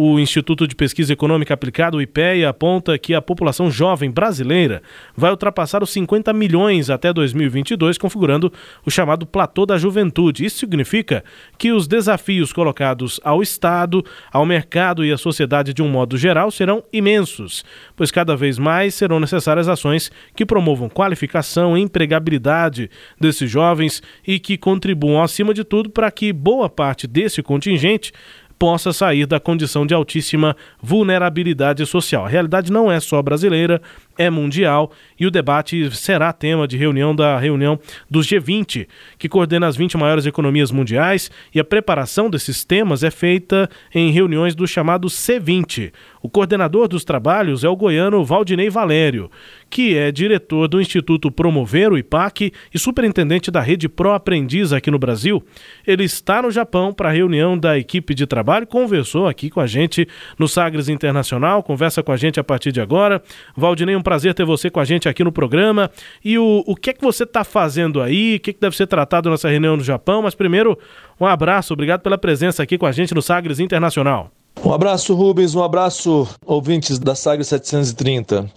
[0.00, 4.80] O Instituto de Pesquisa Econômica Aplicada, o IPEA, aponta que a população jovem brasileira
[5.16, 8.52] vai ultrapassar os 50 milhões até 2022, configurando
[8.86, 10.44] o chamado platô da juventude.
[10.44, 11.24] Isso significa
[11.58, 16.52] que os desafios colocados ao Estado, ao mercado e à sociedade de um modo geral
[16.52, 17.64] serão imensos,
[17.96, 22.88] pois cada vez mais serão necessárias ações que promovam qualificação e empregabilidade
[23.20, 28.12] desses jovens e que contribuam, acima de tudo, para que boa parte desse contingente
[28.58, 32.24] possa sair da condição de altíssima vulnerabilidade social.
[32.24, 33.80] A realidade não é só brasileira,
[34.18, 37.78] é mundial e o debate será tema de reunião da reunião
[38.10, 43.10] dos G20, que coordena as 20 maiores economias mundiais, e a preparação desses temas é
[43.10, 45.92] feita em reuniões do chamado C20.
[46.20, 49.30] O coordenador dos trabalhos é o goiano Valdinei Valério,
[49.70, 54.90] que é diretor do Instituto Promover, o IPAC, e superintendente da rede Pro Aprendiz aqui
[54.90, 55.44] no Brasil.
[55.86, 59.66] Ele está no Japão para a reunião da equipe de trabalho, conversou aqui com a
[59.66, 60.08] gente
[60.38, 63.22] no Sagres Internacional, conversa com a gente a partir de agora.
[63.56, 65.90] Valdinei, um prazer ter você com a gente aqui no programa.
[66.24, 68.36] E o, o que é que você está fazendo aí?
[68.36, 70.22] O que, é que deve ser tratado nessa reunião no Japão?
[70.22, 70.78] Mas primeiro,
[71.20, 74.30] um abraço, obrigado pela presença aqui com a gente no Sagres Internacional.
[74.64, 78.50] Um abraço, Rubens, um abraço, ouvintes da Sagres 730.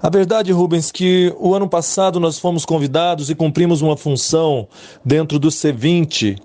[0.00, 4.68] A verdade, Rubens, que o ano passado nós fomos convidados e cumprimos uma função
[5.04, 6.38] dentro do C20,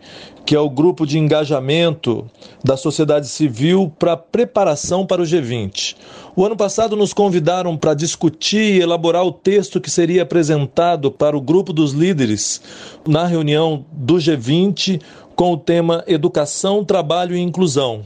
[0.48, 2.26] que é o grupo de engajamento
[2.64, 5.98] da sociedade civil para preparação para o G20.
[6.38, 11.36] O ano passado nos convidaram para discutir e elaborar o texto que seria apresentado para
[11.36, 12.62] o grupo dos líderes
[13.06, 15.02] na reunião do G20
[15.36, 18.04] com o tema Educação, Trabalho e Inclusão.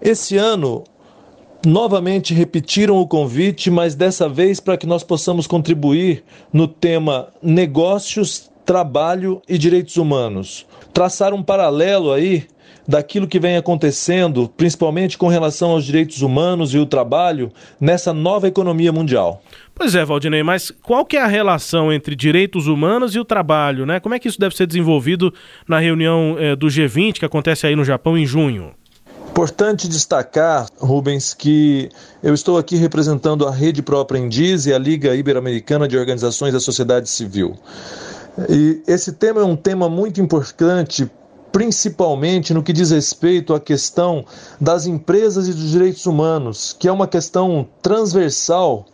[0.00, 0.84] Esse ano,
[1.66, 8.48] novamente repetiram o convite, mas dessa vez para que nós possamos contribuir no tema Negócios,
[8.64, 10.64] Trabalho e Direitos Humanos
[10.96, 12.46] traçar um paralelo aí
[12.88, 18.48] daquilo que vem acontecendo, principalmente com relação aos direitos humanos e o trabalho, nessa nova
[18.48, 19.42] economia mundial.
[19.74, 23.84] Pois é, Valdinei, mas qual que é a relação entre direitos humanos e o trabalho,
[23.84, 24.00] né?
[24.00, 25.34] Como é que isso deve ser desenvolvido
[25.68, 28.72] na reunião eh, do G20 que acontece aí no Japão em junho?
[29.28, 31.90] Importante destacar, Rubens, que
[32.22, 36.60] eu estou aqui representando a Rede Pro Aprendiz e a Liga Ibero-Americana de Organizações da
[36.60, 37.54] Sociedade Civil.
[38.48, 41.10] E esse tema é um tema muito importante
[41.56, 44.26] principalmente no que diz respeito à questão
[44.60, 48.84] das empresas e dos direitos humanos, que é uma questão transversal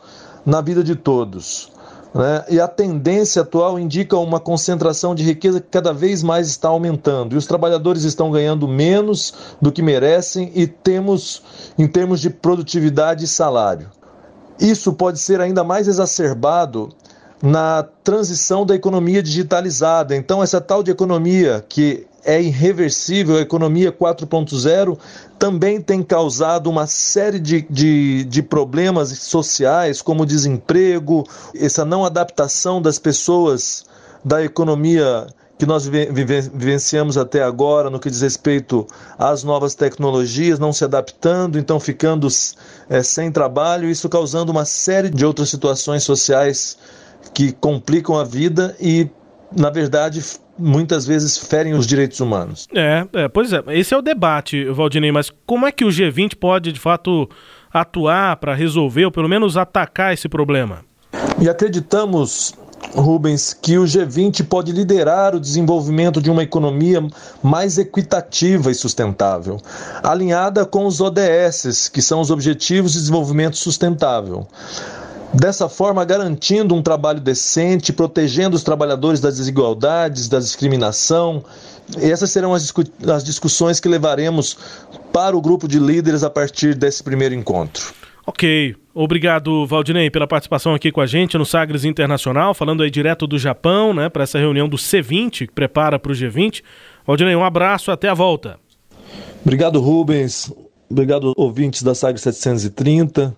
[0.46, 1.72] na vida de todos.
[2.14, 2.44] Né?
[2.50, 7.34] E a tendência atual indica uma concentração de riqueza que cada vez mais está aumentando.
[7.34, 11.42] E os trabalhadores estão ganhando menos do que merecem e temos
[11.76, 13.90] em termos de produtividade e salário.
[14.60, 16.90] Isso pode ser ainda mais exacerbado
[17.42, 20.14] na transição da economia digitalizada.
[20.14, 24.96] Então, essa tal de economia que é irreversível, a economia 4.0,
[25.40, 32.80] também tem causado uma série de, de, de, problemas sociais, como desemprego, essa não adaptação
[32.80, 33.84] das pessoas
[34.24, 35.26] da economia
[35.58, 38.86] que nós vivenciamos até agora no que diz respeito
[39.18, 42.26] às novas tecnologias, não se adaptando, então ficando
[42.88, 46.76] é, sem trabalho, isso causando uma série de outras situações sociais
[47.34, 49.08] que complicam a vida e,
[49.56, 50.22] na verdade,
[50.58, 52.68] muitas vezes ferem os direitos humanos.
[52.74, 56.36] É, é, pois é, esse é o debate, Valdinei, mas como é que o G20
[56.36, 57.28] pode de fato
[57.72, 60.84] atuar para resolver ou pelo menos atacar esse problema?
[61.40, 62.54] E acreditamos,
[62.94, 67.04] Rubens, que o G20 pode liderar o desenvolvimento de uma economia
[67.42, 69.58] mais equitativa e sustentável,
[70.02, 74.46] alinhada com os ODS, que são os Objetivos de Desenvolvimento Sustentável.
[75.34, 81.42] Dessa forma, garantindo um trabalho decente, protegendo os trabalhadores das desigualdades, da discriminação.
[81.98, 84.58] E essas serão as, discu as discussões que levaremos
[85.12, 87.94] para o grupo de líderes a partir desse primeiro encontro.
[88.26, 88.76] Ok.
[88.94, 93.38] Obrigado, Valdinei, pela participação aqui com a gente no Sagres Internacional, falando aí direto do
[93.38, 96.62] Japão, né, para essa reunião do C20, que prepara para o G20.
[97.06, 98.58] Valdinei, um abraço, até a volta.
[99.42, 100.52] Obrigado, Rubens.
[100.90, 103.34] Obrigado, ouvintes da Sagres 730.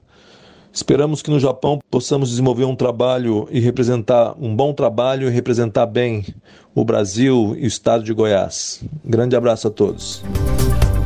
[0.74, 5.86] Esperamos que no Japão possamos desenvolver um trabalho e representar um bom trabalho e representar
[5.86, 6.26] bem
[6.74, 8.84] o Brasil e o estado de Goiás.
[9.04, 10.24] Grande abraço a todos.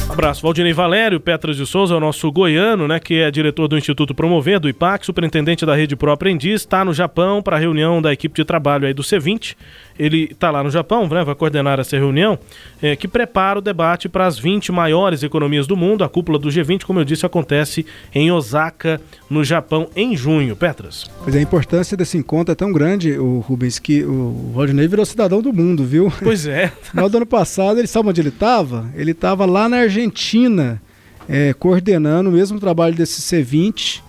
[0.09, 0.43] Abraço.
[0.43, 4.59] Valdinei Valério, Petras de Souza, o nosso goiano, né, que é diretor do Instituto Promover,
[4.59, 8.35] do IPAC, superintendente da Rede Pro Aprendiz, está no Japão para a reunião da equipe
[8.35, 9.55] de trabalho aí do C20
[9.99, 12.39] ele está lá no Japão, né, vai coordenar essa reunião,
[12.81, 16.05] é, que prepara o debate para as 20 maiores economias do mundo.
[16.05, 17.85] A cúpula do G20, como eu disse, acontece
[18.15, 20.57] em Osaka, no Japão, em junho.
[20.57, 21.11] Petras.
[21.23, 25.05] Pois é, a importância desse encontro é tão grande, o Rubens, que o Rodney virou
[25.05, 26.13] cidadão do mundo, viu?
[26.23, 26.73] Pois é.
[26.93, 28.91] No ano passado, ele sabe onde ele estava?
[28.95, 30.81] Ele estava lá na Argentina,
[31.29, 34.08] é, coordenando o mesmo trabalho desse C20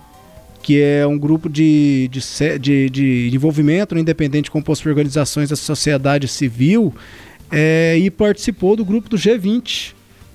[0.62, 6.28] que é um grupo de, de, de, de envolvimento independente composto por organizações da sociedade
[6.28, 6.94] civil
[7.50, 9.92] é, e participou do grupo do G20,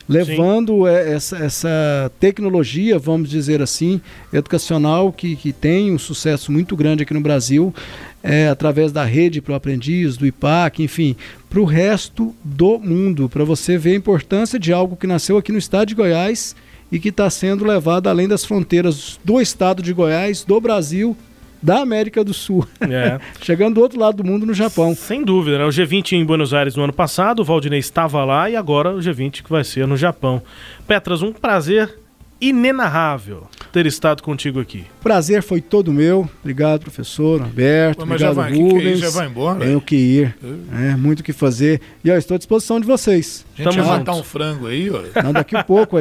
[0.08, 4.00] levando essa, essa, tecnologia, vamos dizer assim,
[4.32, 7.74] educacional que, que tem um sucesso muito grande aqui no Brasil,
[8.22, 11.16] é, através da rede para o aprendiz, do IPAC, enfim,
[11.50, 15.52] para o resto do mundo, para você ver a importância de algo que nasceu aqui
[15.52, 16.56] no estado de Goiás
[16.96, 21.14] e que está sendo levado além das fronteiras do estado de Goiás, do Brasil,
[21.62, 22.66] da América do Sul.
[22.80, 23.20] É.
[23.44, 24.96] Chegando do outro lado do mundo, no Japão.
[24.96, 25.66] Sem dúvida, né?
[25.66, 29.00] O G20 em Buenos Aires no ano passado, o Valdinei estava lá e agora o
[29.00, 30.42] G20 que vai ser no Japão.
[30.88, 32.00] Petras, um prazer
[32.40, 34.86] inenarrável ter estado contigo aqui.
[35.02, 36.30] Prazer foi todo meu.
[36.42, 38.06] Obrigado, professor Alberto.
[38.06, 38.72] Mas obrigado, já vai, Rubens.
[38.72, 39.60] Que que é já vai embora?
[39.60, 40.36] Tenho que ir.
[40.74, 40.92] É.
[40.92, 41.82] é, muito o que fazer.
[42.04, 43.46] E ó, estou à disposição de vocês.
[43.58, 45.02] A gente vai matar um frango aí, ó.
[45.22, 45.98] Não, daqui a pouco.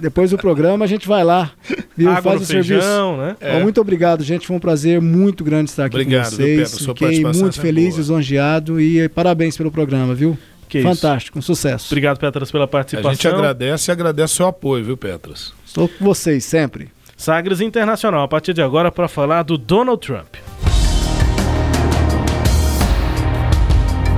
[0.00, 1.50] depois do programa a gente vai lá.
[1.96, 2.10] Viu?
[2.10, 3.16] Água Faz o feijão, serviço.
[3.16, 3.36] Né?
[3.40, 3.56] É.
[3.56, 4.46] Ó, muito obrigado, gente.
[4.46, 6.70] Foi um prazer muito grande estar aqui obrigado, com vocês.
[6.70, 6.94] Pedro?
[6.94, 10.38] Fiquei muito feliz, e lisonjeado e parabéns pelo programa, viu?
[10.68, 11.52] Que Fantástico, isso.
[11.52, 11.86] um sucesso.
[11.88, 13.10] Obrigado, Petras, pela participação.
[13.10, 15.52] A gente agradece e agradece o seu apoio, viu, Petras?
[15.64, 16.90] Estou com vocês sempre.
[17.16, 20.36] Sagres Internacional, a partir de agora, para falar do Donald Trump.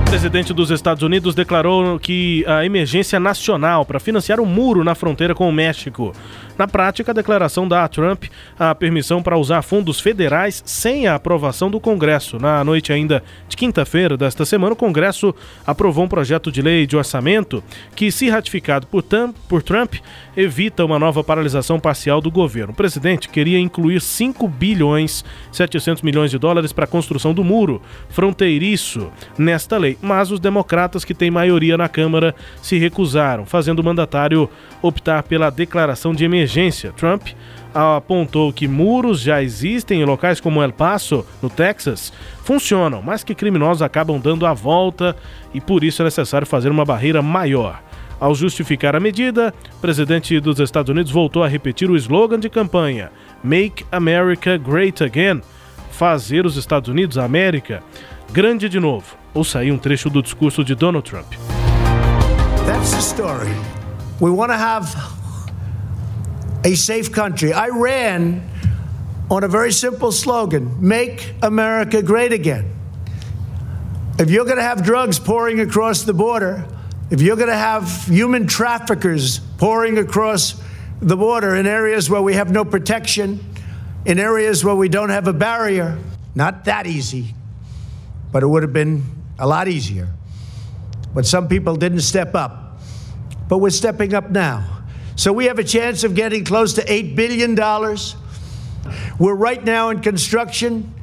[0.01, 4.83] O presidente dos Estados Unidos declarou que a emergência nacional para financiar o um muro
[4.83, 6.13] na fronteira com o México
[6.59, 8.25] na prática, a declaração dá a Trump
[8.59, 12.37] a permissão para usar fundos federais sem a aprovação do Congresso.
[12.37, 15.33] Na noite ainda de quinta-feira desta semana, o Congresso
[15.65, 17.63] aprovou um projeto de lei de orçamento
[17.95, 19.05] que, se ratificado por,
[19.47, 19.95] por Trump,
[20.35, 22.73] evita uma nova paralisação parcial do governo.
[22.73, 27.81] O presidente queria incluir 5 bilhões 700 milhões de dólares para a construção do muro
[28.09, 33.83] fronteiriço nesta lei, mas os democratas que têm maioria na Câmara se recusaram, fazendo o
[33.83, 34.49] mandatário
[34.81, 36.48] optar pela declaração de emergência.
[36.95, 37.27] Trump
[37.73, 42.11] apontou que muros já existem em locais como El Paso, no Texas,
[42.43, 45.15] funcionam, mas que criminosos acabam dando a volta
[45.53, 47.81] e por isso é necessário fazer uma barreira maior.
[48.19, 52.49] Ao justificar a medida, o presidente dos Estados Unidos voltou a repetir o slogan de
[52.49, 55.41] campanha: Make America Great Again
[55.91, 57.81] fazer os Estados Unidos a América
[58.31, 59.15] grande de novo.
[59.33, 61.31] Ouça aí um trecho do discurso de Donald Trump.
[62.65, 63.49] That's the story.
[64.19, 65.18] We want to have
[66.63, 67.53] a safe country.
[67.53, 68.47] I ran
[69.29, 72.75] on a very simple slogan Make America Great Again.
[74.17, 76.65] If you're going to have drugs pouring across the border,
[77.09, 80.61] if you're going to have human traffickers pouring across
[81.01, 83.39] the border in areas where we have no protection,
[84.05, 85.97] in areas where we don't have a barrier,
[86.35, 87.33] not that easy,
[88.31, 89.03] but it would have been
[89.37, 90.09] a lot easier.
[91.13, 92.79] But some people didn't step up.
[93.47, 94.78] But we're stepping up now.
[95.19, 97.53] So we have a chance of getting close to $8 billion.
[99.19, 100.93] We're right now in construction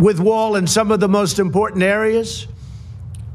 [0.00, 2.48] with wall in some of the most important areas.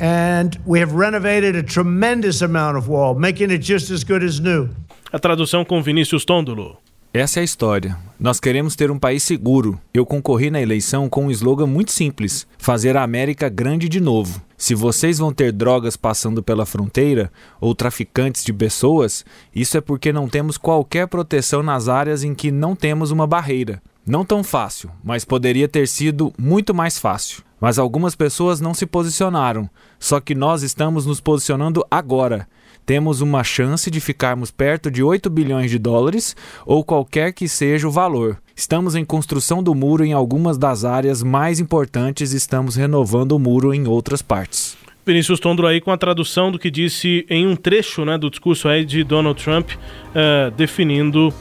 [0.02, 4.42] And we have renovated a tremendous amount of wall, making it just as good as
[4.42, 4.68] new.
[5.14, 6.76] A tradução com Vinícius Tôndolo.
[7.12, 7.98] Essa é a história.
[8.20, 9.82] Nós queremos ter um país seguro.
[9.92, 14.40] Eu concorri na eleição com um slogan muito simples: fazer a América grande de novo.
[14.56, 20.14] Se vocês vão ter drogas passando pela fronteira ou traficantes de pessoas, isso é porque
[20.14, 23.82] não temos qualquer proteção nas áreas em que não temos uma barreira.
[24.06, 27.44] Não tão fácil, mas poderia ter sido muito mais fácil.
[27.60, 29.68] Mas algumas pessoas não se posicionaram.
[30.00, 32.48] Só que nós estamos nos posicionando agora
[32.90, 36.36] temos uma chance de ficarmos perto de 8 bilhões de dólares
[36.66, 38.40] ou qualquer que seja o valor.
[38.56, 43.38] Estamos em construção do muro em algumas das áreas mais importantes e estamos renovando o
[43.38, 44.76] muro em outras partes.
[45.06, 48.68] Vinícius Tondro aí com a tradução do que disse em um trecho né, do discurso
[48.68, 51.34] aí de Donald Trump uh, definindo uh,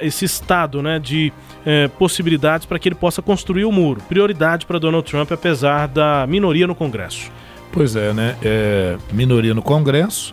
[0.00, 1.32] esse estado né, de
[1.66, 4.00] uh, possibilidades para que ele possa construir o muro.
[4.08, 7.32] Prioridade para Donald Trump, apesar da minoria no Congresso.
[7.72, 8.36] Pois é, né?
[8.40, 10.32] É, minoria no Congresso,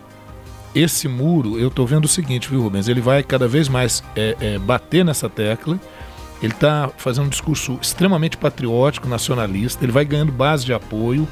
[0.74, 2.88] esse muro, eu estou vendo o seguinte, viu, Rubens?
[2.88, 5.78] Ele vai cada vez mais é, é, bater nessa tecla.
[6.42, 9.84] Ele está fazendo um discurso extremamente patriótico, nacionalista.
[9.84, 11.28] Ele vai ganhando base de apoio.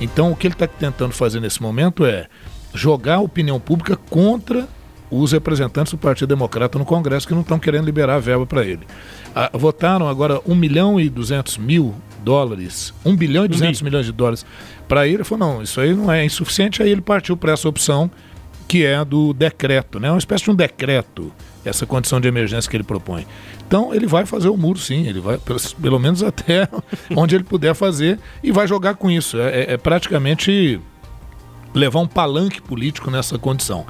[0.00, 2.26] Então, o que ele está tentando fazer nesse momento é
[2.74, 4.68] jogar a opinião pública contra
[5.10, 8.64] os representantes do Partido Democrata no Congresso que não estão querendo liberar a verba para
[8.64, 8.86] ele.
[9.34, 14.12] Ah, votaram agora 1 milhão e 200 mil dólares, 1 bilhão e 200 milhões de
[14.12, 14.46] dólares
[14.86, 15.16] para ele.
[15.16, 16.82] Ele falou: não, isso aí não é insuficiente.
[16.82, 18.10] Aí ele partiu para essa opção
[18.70, 20.08] que é do decreto, né?
[20.12, 21.32] Uma espécie de um decreto,
[21.64, 23.26] essa condição de emergência que ele propõe.
[23.66, 26.68] Então ele vai fazer o muro, sim, ele vai pelo, pelo menos até
[27.16, 29.40] onde ele puder fazer e vai jogar com isso.
[29.40, 30.80] É, é, é praticamente
[31.74, 33.84] levar um palanque político nessa condição.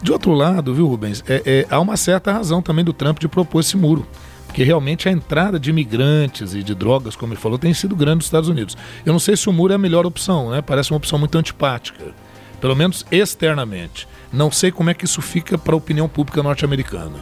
[0.00, 3.26] De outro lado, viu, Rubens, é, é, há uma certa razão também do Trump de
[3.26, 4.06] propor esse muro.
[4.46, 8.18] Porque realmente a entrada de imigrantes e de drogas, como ele falou, tem sido grande
[8.18, 8.76] nos Estados Unidos.
[9.04, 10.62] Eu não sei se o muro é a melhor opção, né?
[10.62, 12.14] Parece uma opção muito antipática,
[12.60, 14.06] pelo menos externamente.
[14.32, 17.18] Não sei como é que isso fica para a opinião pública norte-americana.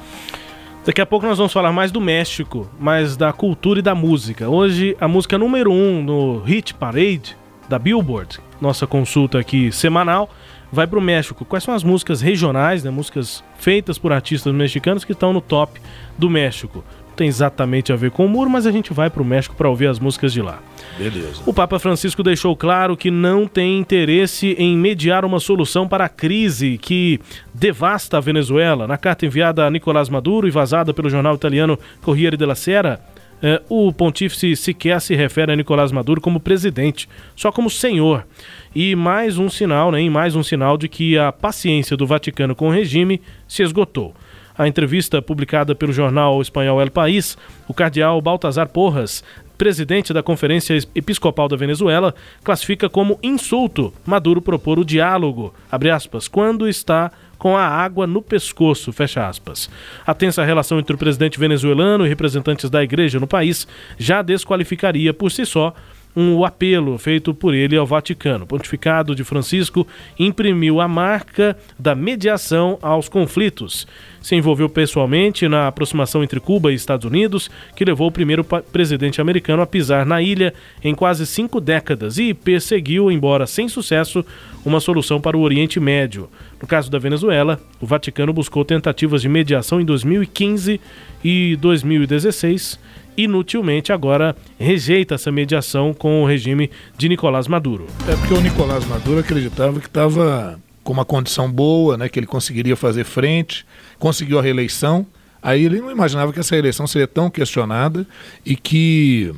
[0.85, 4.49] Daqui a pouco nós vamos falar mais do México, mais da cultura e da música.
[4.49, 7.37] Hoje, a música número 1 um no Hit Parade
[7.69, 10.31] da Billboard, nossa consulta aqui semanal,
[10.73, 11.45] vai para o México.
[11.45, 15.81] Quais são as músicas regionais, né, músicas feitas por artistas mexicanos que estão no top
[16.17, 16.85] do México?
[17.19, 19.69] Tem exatamente a ver com o muro, mas a gente vai para o México para
[19.69, 20.61] ouvir as músicas de lá.
[20.97, 21.43] Beleza.
[21.45, 26.09] O Papa Francisco deixou claro que não tem interesse em mediar uma solução para a
[26.09, 27.19] crise que
[27.53, 28.87] devasta a Venezuela.
[28.87, 33.01] Na carta enviada a Nicolás Maduro e vazada pelo jornal italiano Corriere della Sera,
[33.43, 38.25] eh, o pontífice sequer se refere a Nicolás Maduro como presidente, só como senhor.
[38.73, 42.69] E mais um sinal, né, mais um sinal de que a paciência do Vaticano com
[42.69, 44.15] o regime se esgotou.
[44.59, 47.39] A entrevista publicada pelo jornal espanhol El País,
[47.69, 49.23] o cardeal Baltazar Porras
[49.59, 55.53] presidente da Conferência Episcopal da Venezuela, classifica como insulto Maduro propor o diálogo,
[55.93, 59.69] aspas, quando está com a água no pescoço, fecha aspas.
[60.07, 63.67] A tensa relação entre o presidente venezuelano e representantes da igreja no país
[63.99, 65.75] já desqualificaria por si só
[66.17, 68.45] um apelo feito por ele ao Vaticano.
[68.45, 69.87] O pontificado de Francisco
[70.19, 73.87] imprimiu a marca da mediação aos conflitos.
[74.21, 79.21] Se envolveu pessoalmente na aproximação entre Cuba e Estados Unidos, que levou o primeiro presidente
[79.21, 80.53] americano a pisar na ilha
[80.83, 84.25] em quase cinco décadas e perseguiu, embora sem sucesso,
[84.65, 86.29] uma solução para o Oriente Médio.
[86.61, 90.81] No caso da Venezuela, o Vaticano buscou tentativas de mediação em 2015
[91.23, 92.79] e 2016
[93.19, 97.87] inutilmente agora rejeita essa mediação com o regime de Nicolás Maduro.
[98.09, 102.27] É porque o Nicolás Maduro acreditava que estava com uma condição boa, né, que ele
[102.27, 103.67] conseguiria fazer frente,
[103.99, 105.05] conseguiu a reeleição.
[105.43, 108.07] Aí ele não imaginava que essa eleição seria tão questionada
[108.47, 109.35] e que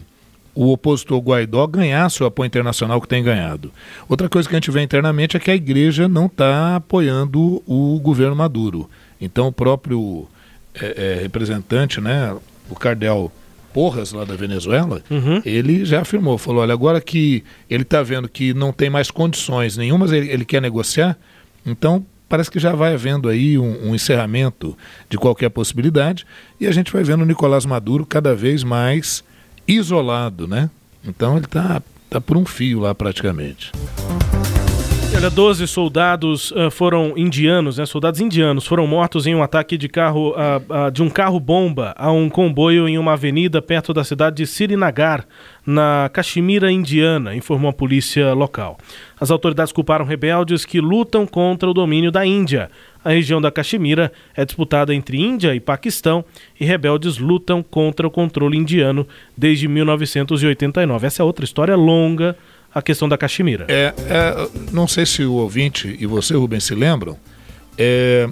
[0.54, 3.72] o opositor Guaidó ganhasse o apoio internacional que tem ganhado.
[4.08, 7.98] Outra coisa que a gente vê internamente é que a igreja não está apoiando o
[8.00, 8.90] governo Maduro.
[9.20, 10.28] Então o próprio
[10.74, 12.36] é, é, representante, né,
[12.68, 13.32] o Cardel
[13.72, 15.40] Porras, lá da Venezuela, uhum.
[15.44, 19.76] ele já afirmou, falou, olha, agora que ele está vendo que não tem mais condições
[19.76, 21.16] nenhumas, ele, ele quer negociar,
[21.64, 24.76] então parece que já vai havendo aí um, um, encerramento
[25.08, 26.24] de qualquer possibilidade
[26.60, 29.24] e a gente vai vendo o Nicolás Maduro cada vez mais
[29.66, 30.70] isolado, né?
[31.04, 33.72] Então ele está tá por um fio lá praticamente.
[35.12, 37.84] Olha, 12 soldados uh, foram indianos, né?
[37.84, 41.92] Soldados indianos foram mortos em um ataque de carro uh, uh, de um carro bomba
[41.98, 45.26] a um comboio em uma avenida perto da cidade de Srinagar,
[45.66, 48.78] na Caxemira Indiana, informou a polícia local.
[49.20, 52.70] As autoridades culparam rebeldes que lutam contra o domínio da Índia.
[53.04, 56.24] A região da Caxemira é disputada entre Índia e Paquistão
[56.58, 59.06] e rebeldes lutam contra o controle indiano
[59.36, 61.06] desde 1989.
[61.06, 62.36] Essa é outra história longa
[62.74, 63.66] a questão da Caxemira.
[63.68, 67.16] É, é, não sei se o ouvinte e você, Rubens, se lembram.
[67.76, 68.28] É,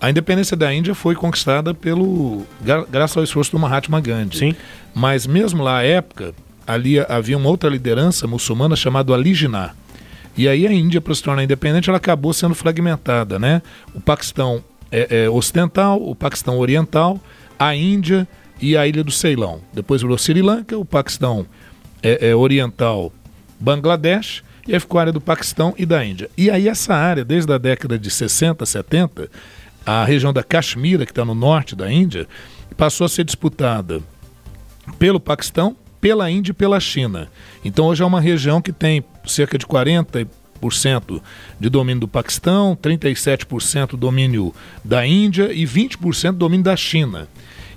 [0.00, 2.44] a independência da Índia foi conquistada pelo
[2.90, 4.36] graças ao esforço do Mahatma Gandhi.
[4.36, 4.56] Sim.
[4.92, 6.34] Mas mesmo lá à época,
[6.66, 9.74] ali havia uma outra liderança muçulmana chamada Ali Jinnah.
[10.36, 13.62] E aí a Índia, para se tornar independente, ela acabou sendo fragmentada, né?
[13.94, 17.20] O Paquistão é, é ocidental, o Paquistão oriental,
[17.58, 18.26] a Índia
[18.60, 19.60] e a ilha do Ceilão.
[19.72, 21.46] Depois virou Sri Lanka, o Paquistão
[22.02, 23.12] é, é oriental
[23.62, 26.28] Bangladesh, e aí ficou a área do Paquistão e da Índia.
[26.36, 29.30] E aí essa área, desde a década de 60, 70,
[29.86, 32.26] a região da Caxemira, que está no norte da Índia,
[32.76, 34.00] passou a ser disputada
[34.98, 37.28] pelo Paquistão, pela Índia e pela China.
[37.64, 40.26] Então hoje é uma região que tem cerca de 40%
[41.60, 44.52] de domínio do Paquistão, 37% domínio
[44.84, 47.28] da Índia e 20% domínio da China.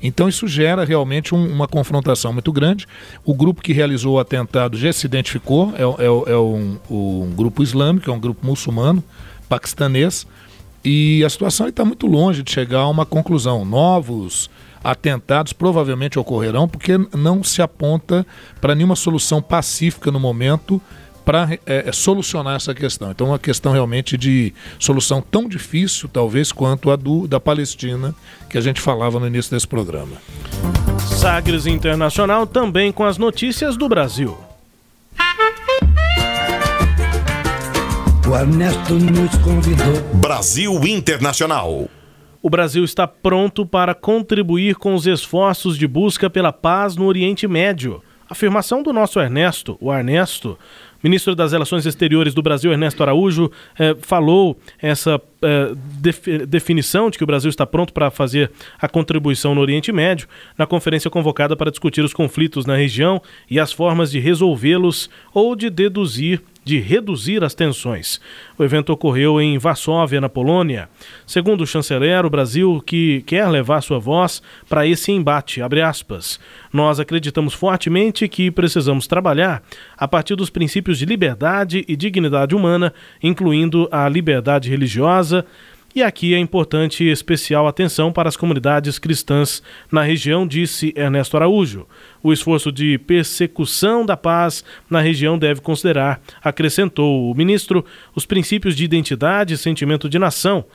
[0.01, 2.85] Então isso gera realmente um, uma confrontação muito grande.
[3.23, 7.63] O grupo que realizou o atentado já se identificou, é, é, é um, um, grupo
[7.63, 9.03] islâmico, é um grupo muçulmano,
[9.47, 10.27] paquistanês,
[10.83, 13.65] e a situação está muito longe de chegar a uma conclusão.
[13.65, 14.49] Novos
[14.83, 18.25] atentados provavelmente ocorrerão porque não se aponta
[18.61, 20.79] para nenhuma solução pacífica no momento
[21.25, 23.11] para é, é, solucionar essa questão.
[23.11, 28.13] Então, é uma questão realmente de solução tão difícil, talvez, quanto a do, da Palestina,
[28.49, 30.17] que a gente falava no início desse programa.
[31.19, 34.37] Sagres Internacional também com as notícias do Brasil.
[38.27, 40.01] O Ernesto nos convidou.
[40.15, 41.87] Brasil Internacional.
[42.41, 47.47] O Brasil está pronto para contribuir com os esforços de busca pela paz no Oriente
[47.47, 48.03] Médio.
[48.29, 50.57] Afirmação do nosso Ernesto, o Ernesto,
[51.05, 55.71] ministro das Relações Exteriores do Brasil, Ernesto Araújo, eh, falou essa eh,
[56.47, 58.49] definição de que o Brasil está pronto para fazer
[58.81, 60.27] a contribuição no Oriente Médio
[60.57, 65.55] na conferência convocada para discutir os conflitos na região e as formas de resolvê-los ou
[65.55, 68.19] de deduzir de reduzir as tensões.
[68.57, 70.89] O evento ocorreu em Varsóvia, na Polônia.
[71.25, 75.61] Segundo o chanceler, o Brasil que quer levar sua voz para esse embate,
[76.73, 79.61] Nós acreditamos fortemente que precisamos trabalhar
[79.95, 82.91] a partir dos princípios de liberdade e dignidade humana,
[83.21, 85.45] incluindo a liberdade religiosa,
[85.95, 91.87] e aqui é importante especial atenção para as comunidades cristãs na região, disse Ernesto Araújo.
[92.21, 98.75] O esforço de persecução da paz na região deve considerar, acrescentou o ministro, os princípios
[98.75, 100.65] de identidade e sentimento de nação.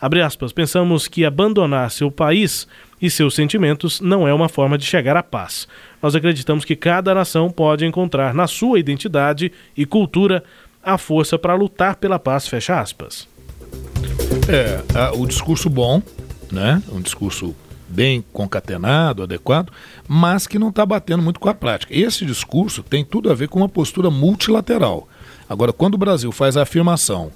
[0.00, 2.68] Abre aspas, pensamos que abandonar seu país
[3.02, 5.66] e seus sentimentos não é uma forma de chegar à paz.
[6.00, 10.44] Nós acreditamos que cada nação pode encontrar na sua identidade e cultura
[10.84, 13.26] a força para lutar pela paz, fecha aspas.
[14.48, 16.02] É, a, o discurso bom,
[16.50, 16.82] né?
[16.90, 17.54] Um discurso
[17.86, 19.70] bem concatenado, adequado,
[20.06, 21.94] mas que não está batendo muito com a prática.
[21.94, 25.06] Esse discurso tem tudo a ver com uma postura multilateral.
[25.46, 27.30] Agora, quando o Brasil faz a afirmação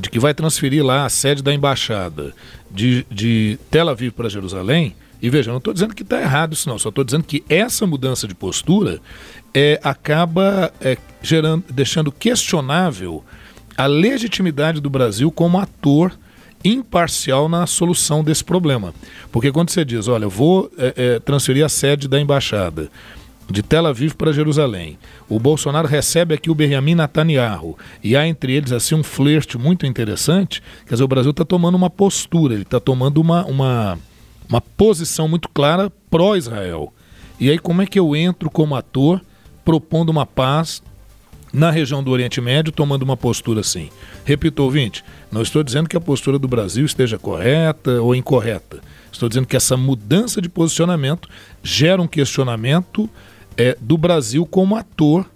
[0.00, 2.34] de que vai transferir lá a sede da embaixada
[2.68, 6.68] de, de Tel Aviv para Jerusalém, e veja, não estou dizendo que está errado isso
[6.68, 9.00] não, só estou dizendo que essa mudança de postura
[9.54, 13.24] é, acaba é, gerando, deixando questionável
[13.76, 16.12] a legitimidade do Brasil como ator
[16.64, 18.94] imparcial na solução desse problema.
[19.30, 22.90] Porque quando você diz, olha, vou é, é, transferir a sede da embaixada
[23.48, 24.98] de Tel Aviv para Jerusalém,
[25.28, 29.86] o Bolsonaro recebe aqui o Benjamin Netanyahu, e há entre eles assim um flerte muito
[29.86, 33.98] interessante, quer dizer, o Brasil está tomando uma postura, ele está tomando uma, uma,
[34.48, 36.92] uma posição muito clara pró-Israel.
[37.38, 39.20] E aí como é que eu entro como ator
[39.64, 40.82] propondo uma paz
[41.52, 43.88] na região do Oriente Médio tomando uma postura assim.
[44.24, 48.80] Repito, ouvinte, não estou dizendo que a postura do Brasil esteja correta ou incorreta.
[49.12, 51.28] Estou dizendo que essa mudança de posicionamento
[51.62, 53.08] gera um questionamento
[53.56, 55.26] é, do Brasil como ator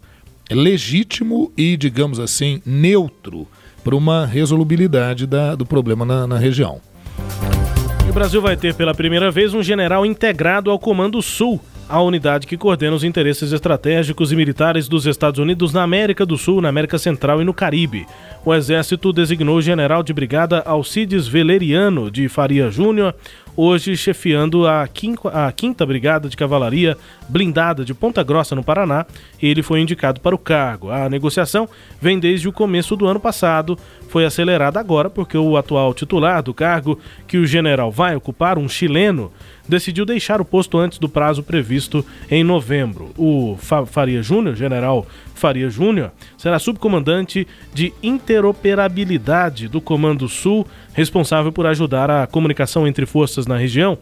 [0.50, 3.46] legítimo e, digamos assim, neutro
[3.82, 6.80] para uma resolubilidade da, do problema na, na região.
[8.08, 11.60] o Brasil vai ter pela primeira vez um general integrado ao Comando Sul
[11.90, 16.38] a unidade que coordena os interesses estratégicos e militares dos Estados Unidos na América do
[16.38, 18.06] Sul, na América Central e no Caribe.
[18.44, 23.12] O Exército designou o general de brigada Alcides Veleriano de Faria Júnior
[23.56, 26.96] hoje chefiando a quinta, a Brigada de Cavalaria
[27.28, 29.04] Blindada de Ponta Grossa, no Paraná.
[29.42, 30.90] Ele foi indicado para o cargo.
[30.90, 31.68] A negociação
[32.00, 33.78] vem desde o começo do ano passado,
[34.08, 38.68] foi acelerada agora porque o atual titular do cargo, que o general vai ocupar, um
[38.68, 39.30] chileno,
[39.68, 43.10] decidiu deixar o posto antes do prazo previsto em novembro.
[43.16, 43.56] O
[43.86, 52.10] Faria Júnior, general Faria Júnior, será subcomandante de interoperabilidade do Comando Sul, responsável por ajudar
[52.10, 53.96] a comunicação entre forças na região.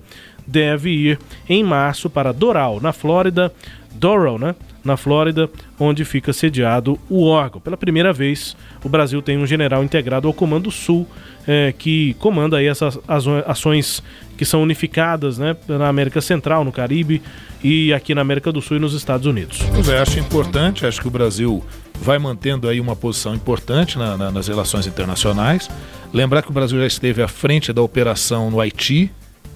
[0.47, 3.53] Deve ir em março para Doral, na Flórida,
[3.93, 4.55] Doral, né?
[4.85, 7.61] Na Flórida, onde fica sediado o órgão.
[7.61, 11.07] Pela primeira vez, o Brasil tem um general integrado ao Comando Sul,
[11.47, 12.99] é, que comanda aí essas
[13.47, 14.03] ações
[14.37, 17.21] que são unificadas né, na América Central, no Caribe
[17.63, 19.59] e aqui na América do Sul e nos Estados Unidos.
[19.75, 21.63] Pois é, acho importante, acho que o Brasil
[22.01, 25.69] vai mantendo aí uma posição importante na, na, nas relações internacionais.
[26.13, 29.11] Lembrar que o Brasil já esteve à frente da operação no Haiti,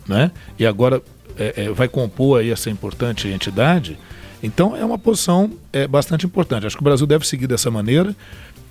[0.07, 0.31] né?
[0.59, 1.01] E agora
[1.39, 3.99] é, é, vai compor aí essa importante entidade.
[4.43, 6.67] Então é uma posição é, bastante importante.
[6.67, 8.15] Acho que o Brasil deve seguir dessa maneira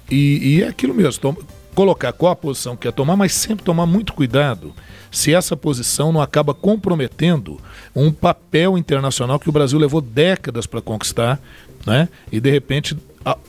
[0.09, 1.37] e, e é aquilo mesmo
[1.73, 4.73] colocar qual a posição que quer tomar, mas sempre tomar muito cuidado
[5.09, 7.59] se essa posição não acaba comprometendo
[7.95, 11.39] um papel internacional que o Brasil levou décadas para conquistar,
[11.85, 12.09] né?
[12.31, 12.97] E de repente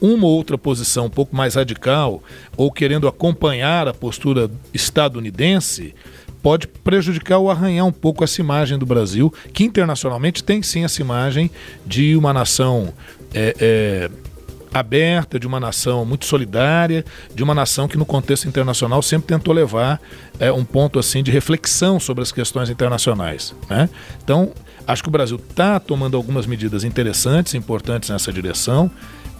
[0.00, 2.22] uma ou outra posição um pouco mais radical
[2.56, 5.94] ou querendo acompanhar a postura estadunidense
[6.42, 11.00] pode prejudicar ou arranhar um pouco essa imagem do Brasil, que internacionalmente tem sim essa
[11.00, 11.50] imagem
[11.86, 12.92] de uma nação
[13.32, 14.10] é, é,
[14.74, 19.54] aberta, de uma nação muito solidária, de uma nação que no contexto internacional sempre tentou
[19.54, 20.00] levar
[20.40, 23.54] é, um ponto assim de reflexão sobre as questões internacionais.
[23.68, 23.88] Né?
[24.22, 24.52] Então,
[24.86, 28.90] acho que o Brasil está tomando algumas medidas interessantes, importantes nessa direção,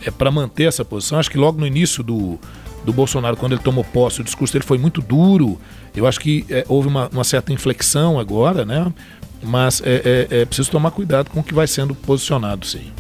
[0.05, 1.19] é, para manter essa posição.
[1.19, 2.39] Acho que logo no início do,
[2.85, 5.59] do Bolsonaro, quando ele tomou posse, o discurso dele foi muito duro.
[5.95, 8.93] Eu acho que é, houve uma, uma, certa inflexão agora, né?
[9.43, 12.91] Mas é, é, é preciso tomar cuidado com o que vai sendo posicionado, sim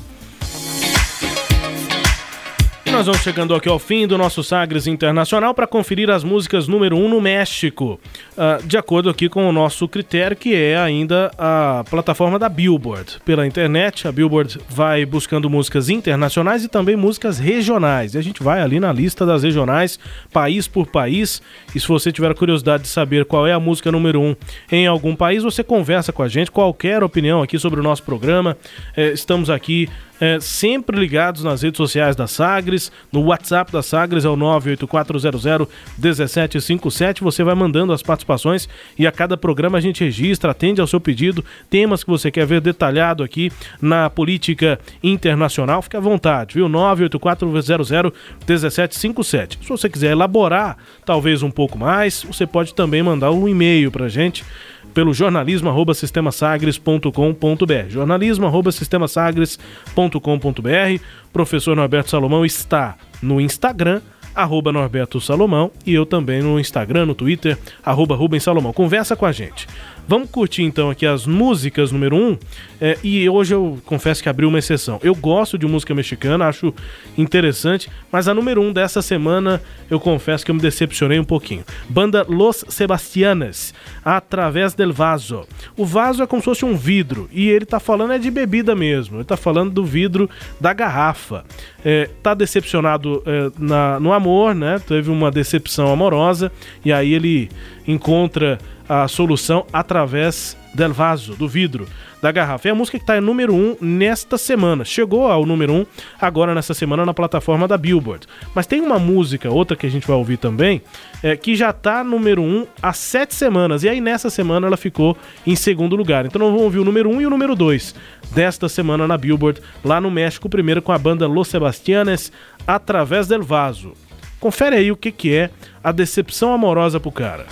[2.92, 6.94] nós vamos chegando aqui ao fim do nosso Sagres Internacional para conferir as músicas número
[6.94, 7.98] 1 um no México,
[8.36, 13.18] uh, de acordo aqui com o nosso critério, que é ainda a plataforma da Billboard.
[13.24, 18.14] Pela internet, a Billboard vai buscando músicas internacionais e também músicas regionais.
[18.14, 19.98] E a gente vai ali na lista das regionais,
[20.30, 21.40] país por país.
[21.74, 24.36] E se você tiver curiosidade de saber qual é a música número 1 um
[24.70, 26.50] em algum país, você conversa com a gente.
[26.50, 28.54] Qualquer opinião aqui sobre o nosso programa,
[28.94, 29.88] eh, estamos aqui
[30.22, 37.22] é, sempre ligados nas redes sociais da Sagres, no WhatsApp da Sagres é o 984001757.
[37.22, 41.00] Você vai mandando as participações e a cada programa a gente registra, atende ao seu
[41.00, 43.50] pedido, temas que você quer ver detalhado aqui
[43.80, 45.82] na política internacional.
[45.82, 46.68] Fique à vontade, viu?
[46.68, 49.58] 984001757.
[49.60, 54.08] Se você quiser elaborar talvez um pouco mais, você pode também mandar um e-mail pra
[54.08, 54.44] gente
[54.92, 57.88] pelo jornalismo arroba sistemasagres.com.br.
[57.88, 61.04] Jornalismo arroba sistemasagres.com.br.
[61.32, 64.00] Professor Norberto Salomão está no Instagram
[64.34, 68.72] arroba Norberto Salomão e eu também no Instagram, no Twitter, arroba Rubens Salomão.
[68.72, 69.68] Conversa com a gente.
[70.06, 72.18] Vamos curtir então aqui as músicas número 1.
[72.18, 72.38] Um,
[72.80, 74.98] é, e hoje eu confesso que abri uma exceção.
[75.02, 76.74] Eu gosto de música mexicana, acho
[77.16, 81.24] interessante, mas a número 1 um dessa semana eu confesso que eu me decepcionei um
[81.24, 81.64] pouquinho.
[81.88, 83.72] Banda Los Sebastianes,
[84.04, 85.46] Através del Vaso.
[85.76, 88.74] O vaso é como se fosse um vidro e ele tá falando é de bebida
[88.74, 89.18] mesmo.
[89.18, 90.28] Ele tá falando do vidro
[90.60, 91.44] da garrafa.
[91.84, 94.80] É, tá decepcionado é, na, no amor, né?
[94.86, 96.50] Teve uma decepção amorosa
[96.84, 97.48] e aí ele
[97.86, 98.58] encontra
[98.88, 101.86] a solução através del vaso, do vidro,
[102.20, 102.68] da garrafa.
[102.68, 104.84] É a música que está em número 1 um nesta semana.
[104.84, 105.86] Chegou ao número 1 um
[106.20, 108.26] agora nessa semana na plataforma da Billboard.
[108.54, 110.80] Mas tem uma música, outra que a gente vai ouvir também,
[111.22, 113.82] é, que já está número 1 um há sete semanas.
[113.82, 115.16] E aí nessa semana ela ficou
[115.46, 116.24] em segundo lugar.
[116.24, 117.94] Então vamos ouvir o número 1 um e o número 2
[118.30, 122.32] desta semana na Billboard, lá no México, primeiro com a banda Los Sebastianes,
[122.66, 123.92] Através del Vaso.
[124.38, 125.50] Confere aí o que, que é
[125.82, 127.46] a decepção amorosa pro cara.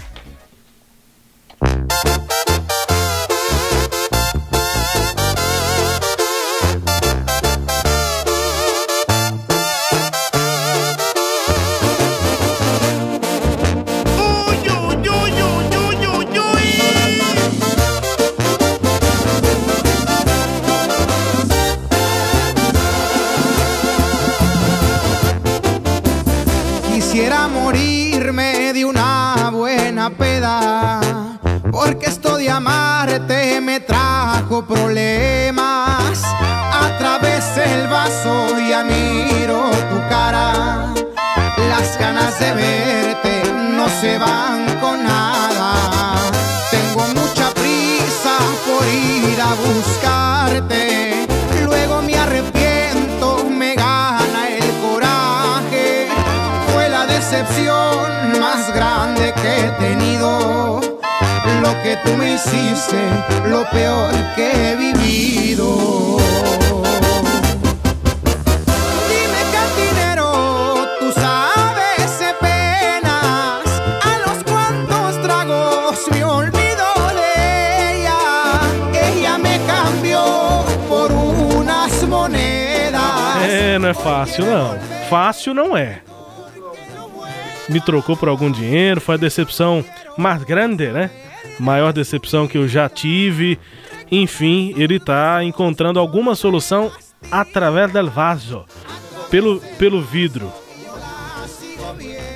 [32.41, 36.23] de amarte me trajo problemas.
[36.73, 40.95] Atravesé el vaso y admiro tu cara.
[41.69, 43.43] Las ganas de verte
[43.77, 45.20] no se van con nada.
[61.83, 62.97] Que tú me hiciste,
[63.49, 66.19] lo peor que he vivido.
[69.09, 73.65] Dime cantinero, tú sabes de penas
[74.03, 78.19] A los cuantos tragos me olvido de ella
[78.95, 83.03] Ella me cambió por unas monedas
[83.49, 84.79] É, não é fácil não.
[85.09, 86.01] Fácil não é.
[87.69, 89.85] Me trocou por algum dinheiro, foi a decepção
[90.17, 91.11] mais grande, né?
[91.59, 93.59] Maior decepção que eu já tive.
[94.11, 96.91] Enfim, ele tá encontrando alguma solução
[97.31, 98.65] através del vaso.
[99.31, 100.53] Pelo, pelo vidro.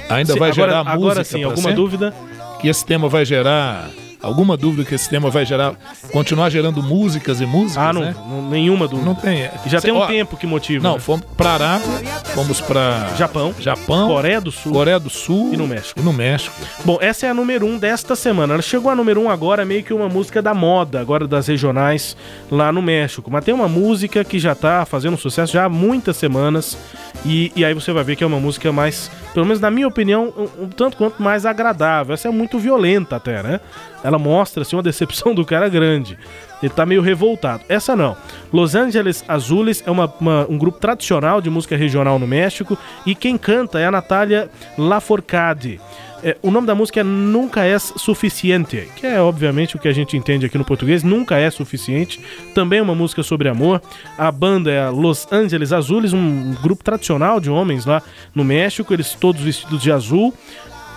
[0.09, 1.75] Ainda Sim, vai agora- gerar agora música sim, pra alguma sempre?
[1.77, 2.15] dúvida?
[2.61, 3.91] Que esse tema vai gerar
[4.25, 5.75] alguma dúvida que esse tema vai gerar
[6.13, 8.15] continuar gerando músicas e músicas, Ah, não, né?
[8.29, 9.07] não- nenhuma dúvida.
[9.07, 9.49] Não tem.
[9.67, 10.83] Já tem um Ó, tempo que motiva.
[10.83, 11.01] Não, né?
[11.01, 11.89] fomos pra Arábia,
[12.35, 15.99] fomos pra Japão, Japão, Coreia do Sul, Coreia do Sul e no México.
[16.01, 16.55] E no México.
[16.85, 18.55] Bom, essa é a número 1 um desta semana.
[18.55, 21.47] Ela chegou a número 1 um agora, meio que uma música da moda, agora das
[21.47, 22.17] regionais
[22.51, 23.31] lá no México.
[23.31, 26.77] Mas tem uma música que já tá fazendo sucesso já há muitas semanas.
[27.25, 29.87] E, e aí você vai ver que é uma música mais, pelo menos na minha
[29.89, 32.13] opinião, um, um tanto quanto mais agradável.
[32.15, 33.61] Essa é muito violenta até, né?
[34.03, 36.19] Ela mostra assim, uma decepção do cara grande.
[36.63, 37.63] Ele tá meio revoltado.
[37.69, 38.17] Essa não.
[38.53, 42.79] Los Angeles Azules é uma- uma- um grupo tradicional de música regional no México.
[43.05, 44.49] E quem canta é a Natália
[44.79, 45.81] Laforcade.
[46.23, 49.93] É, o nome da música é Nunca é Suficiente, que é obviamente o que a
[49.93, 52.19] gente entende aqui no português, Nunca é Suficiente.
[52.55, 53.83] Também uma música sobre amor.
[54.17, 58.01] A banda é a Los Angeles Azules, um grupo tradicional de homens lá
[58.35, 60.33] no México, eles todos vestidos de azul.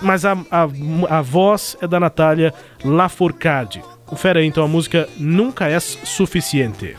[0.00, 0.68] Mas a, a,
[1.10, 3.82] a voz é da Natália Laforcade.
[4.06, 6.96] Confere aí então a música Nunca é Suficiente.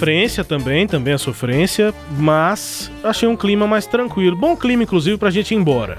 [0.00, 4.34] Sofrência também, também é sofrência, mas achei um clima mais tranquilo.
[4.34, 5.98] Bom clima, inclusive, pra gente ir embora.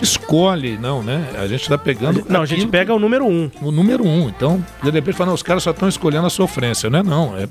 [0.00, 1.24] Escolhe, não, né?
[1.38, 2.24] A gente tá pegando.
[2.28, 3.48] Não, a gente pega o número um.
[3.62, 4.28] O número um.
[4.28, 7.02] Então, de repente, fala, não, os caras só estão escolhendo a sofrência, né?
[7.04, 7.44] Não, é,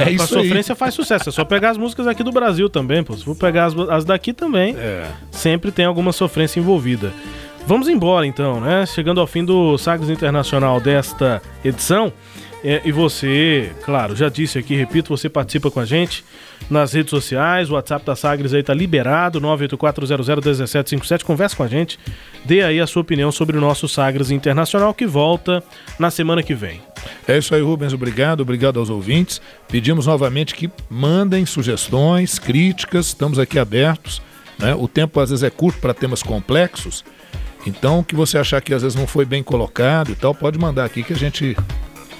[0.00, 0.78] é a isso sofrência aí.
[0.78, 1.28] faz sucesso.
[1.28, 3.14] É só pegar as músicas aqui do Brasil também, pô.
[3.14, 5.06] Se for pegar as, as daqui também, É.
[5.30, 7.12] sempre tem alguma sofrência envolvida.
[7.66, 8.86] Vamos embora então, né?
[8.86, 12.10] Chegando ao fim do Sagres Internacional desta edição.
[12.64, 16.24] É, e você, claro, já disse aqui, repito, você participa com a gente
[16.70, 21.98] nas redes sociais, o WhatsApp da Sagres aí tá liberado, 984001757, conversa com a gente,
[22.44, 25.62] dê aí a sua opinião sobre o nosso Sagres Internacional que volta
[25.98, 26.80] na semana que vem.
[27.26, 27.92] É isso aí, Rubens.
[27.92, 29.40] Obrigado, obrigado aos ouvintes.
[29.68, 34.22] Pedimos novamente que mandem sugestões, críticas, estamos aqui abertos.
[34.56, 34.72] Né?
[34.74, 37.04] O tempo às vezes é curto para temas complexos.
[37.66, 40.58] Então, o que você achar que às vezes não foi bem colocado e tal, pode
[40.58, 41.56] mandar aqui que a gente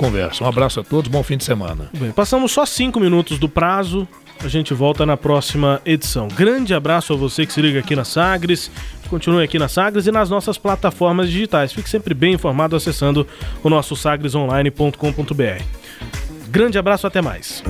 [0.03, 0.43] conversa.
[0.43, 1.89] Um abraço a todos, bom fim de semana.
[1.97, 4.09] Bem, passamos só cinco minutos do prazo.
[4.43, 6.27] A gente volta na próxima edição.
[6.27, 8.69] Grande abraço a você que se liga aqui na Sagres.
[9.09, 11.73] Continue aqui na Sagres e nas nossas plataformas digitais.
[11.73, 13.25] Fique sempre bem informado acessando
[13.63, 15.63] o nosso sagresonline.com.br.
[16.51, 17.63] Grande abraço, até mais.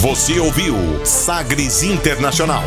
[0.00, 2.64] Você ouviu Sagres Internacional.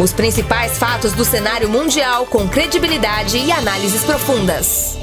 [0.00, 4.96] Os principais fatos do cenário mundial com credibilidade e análises profundas.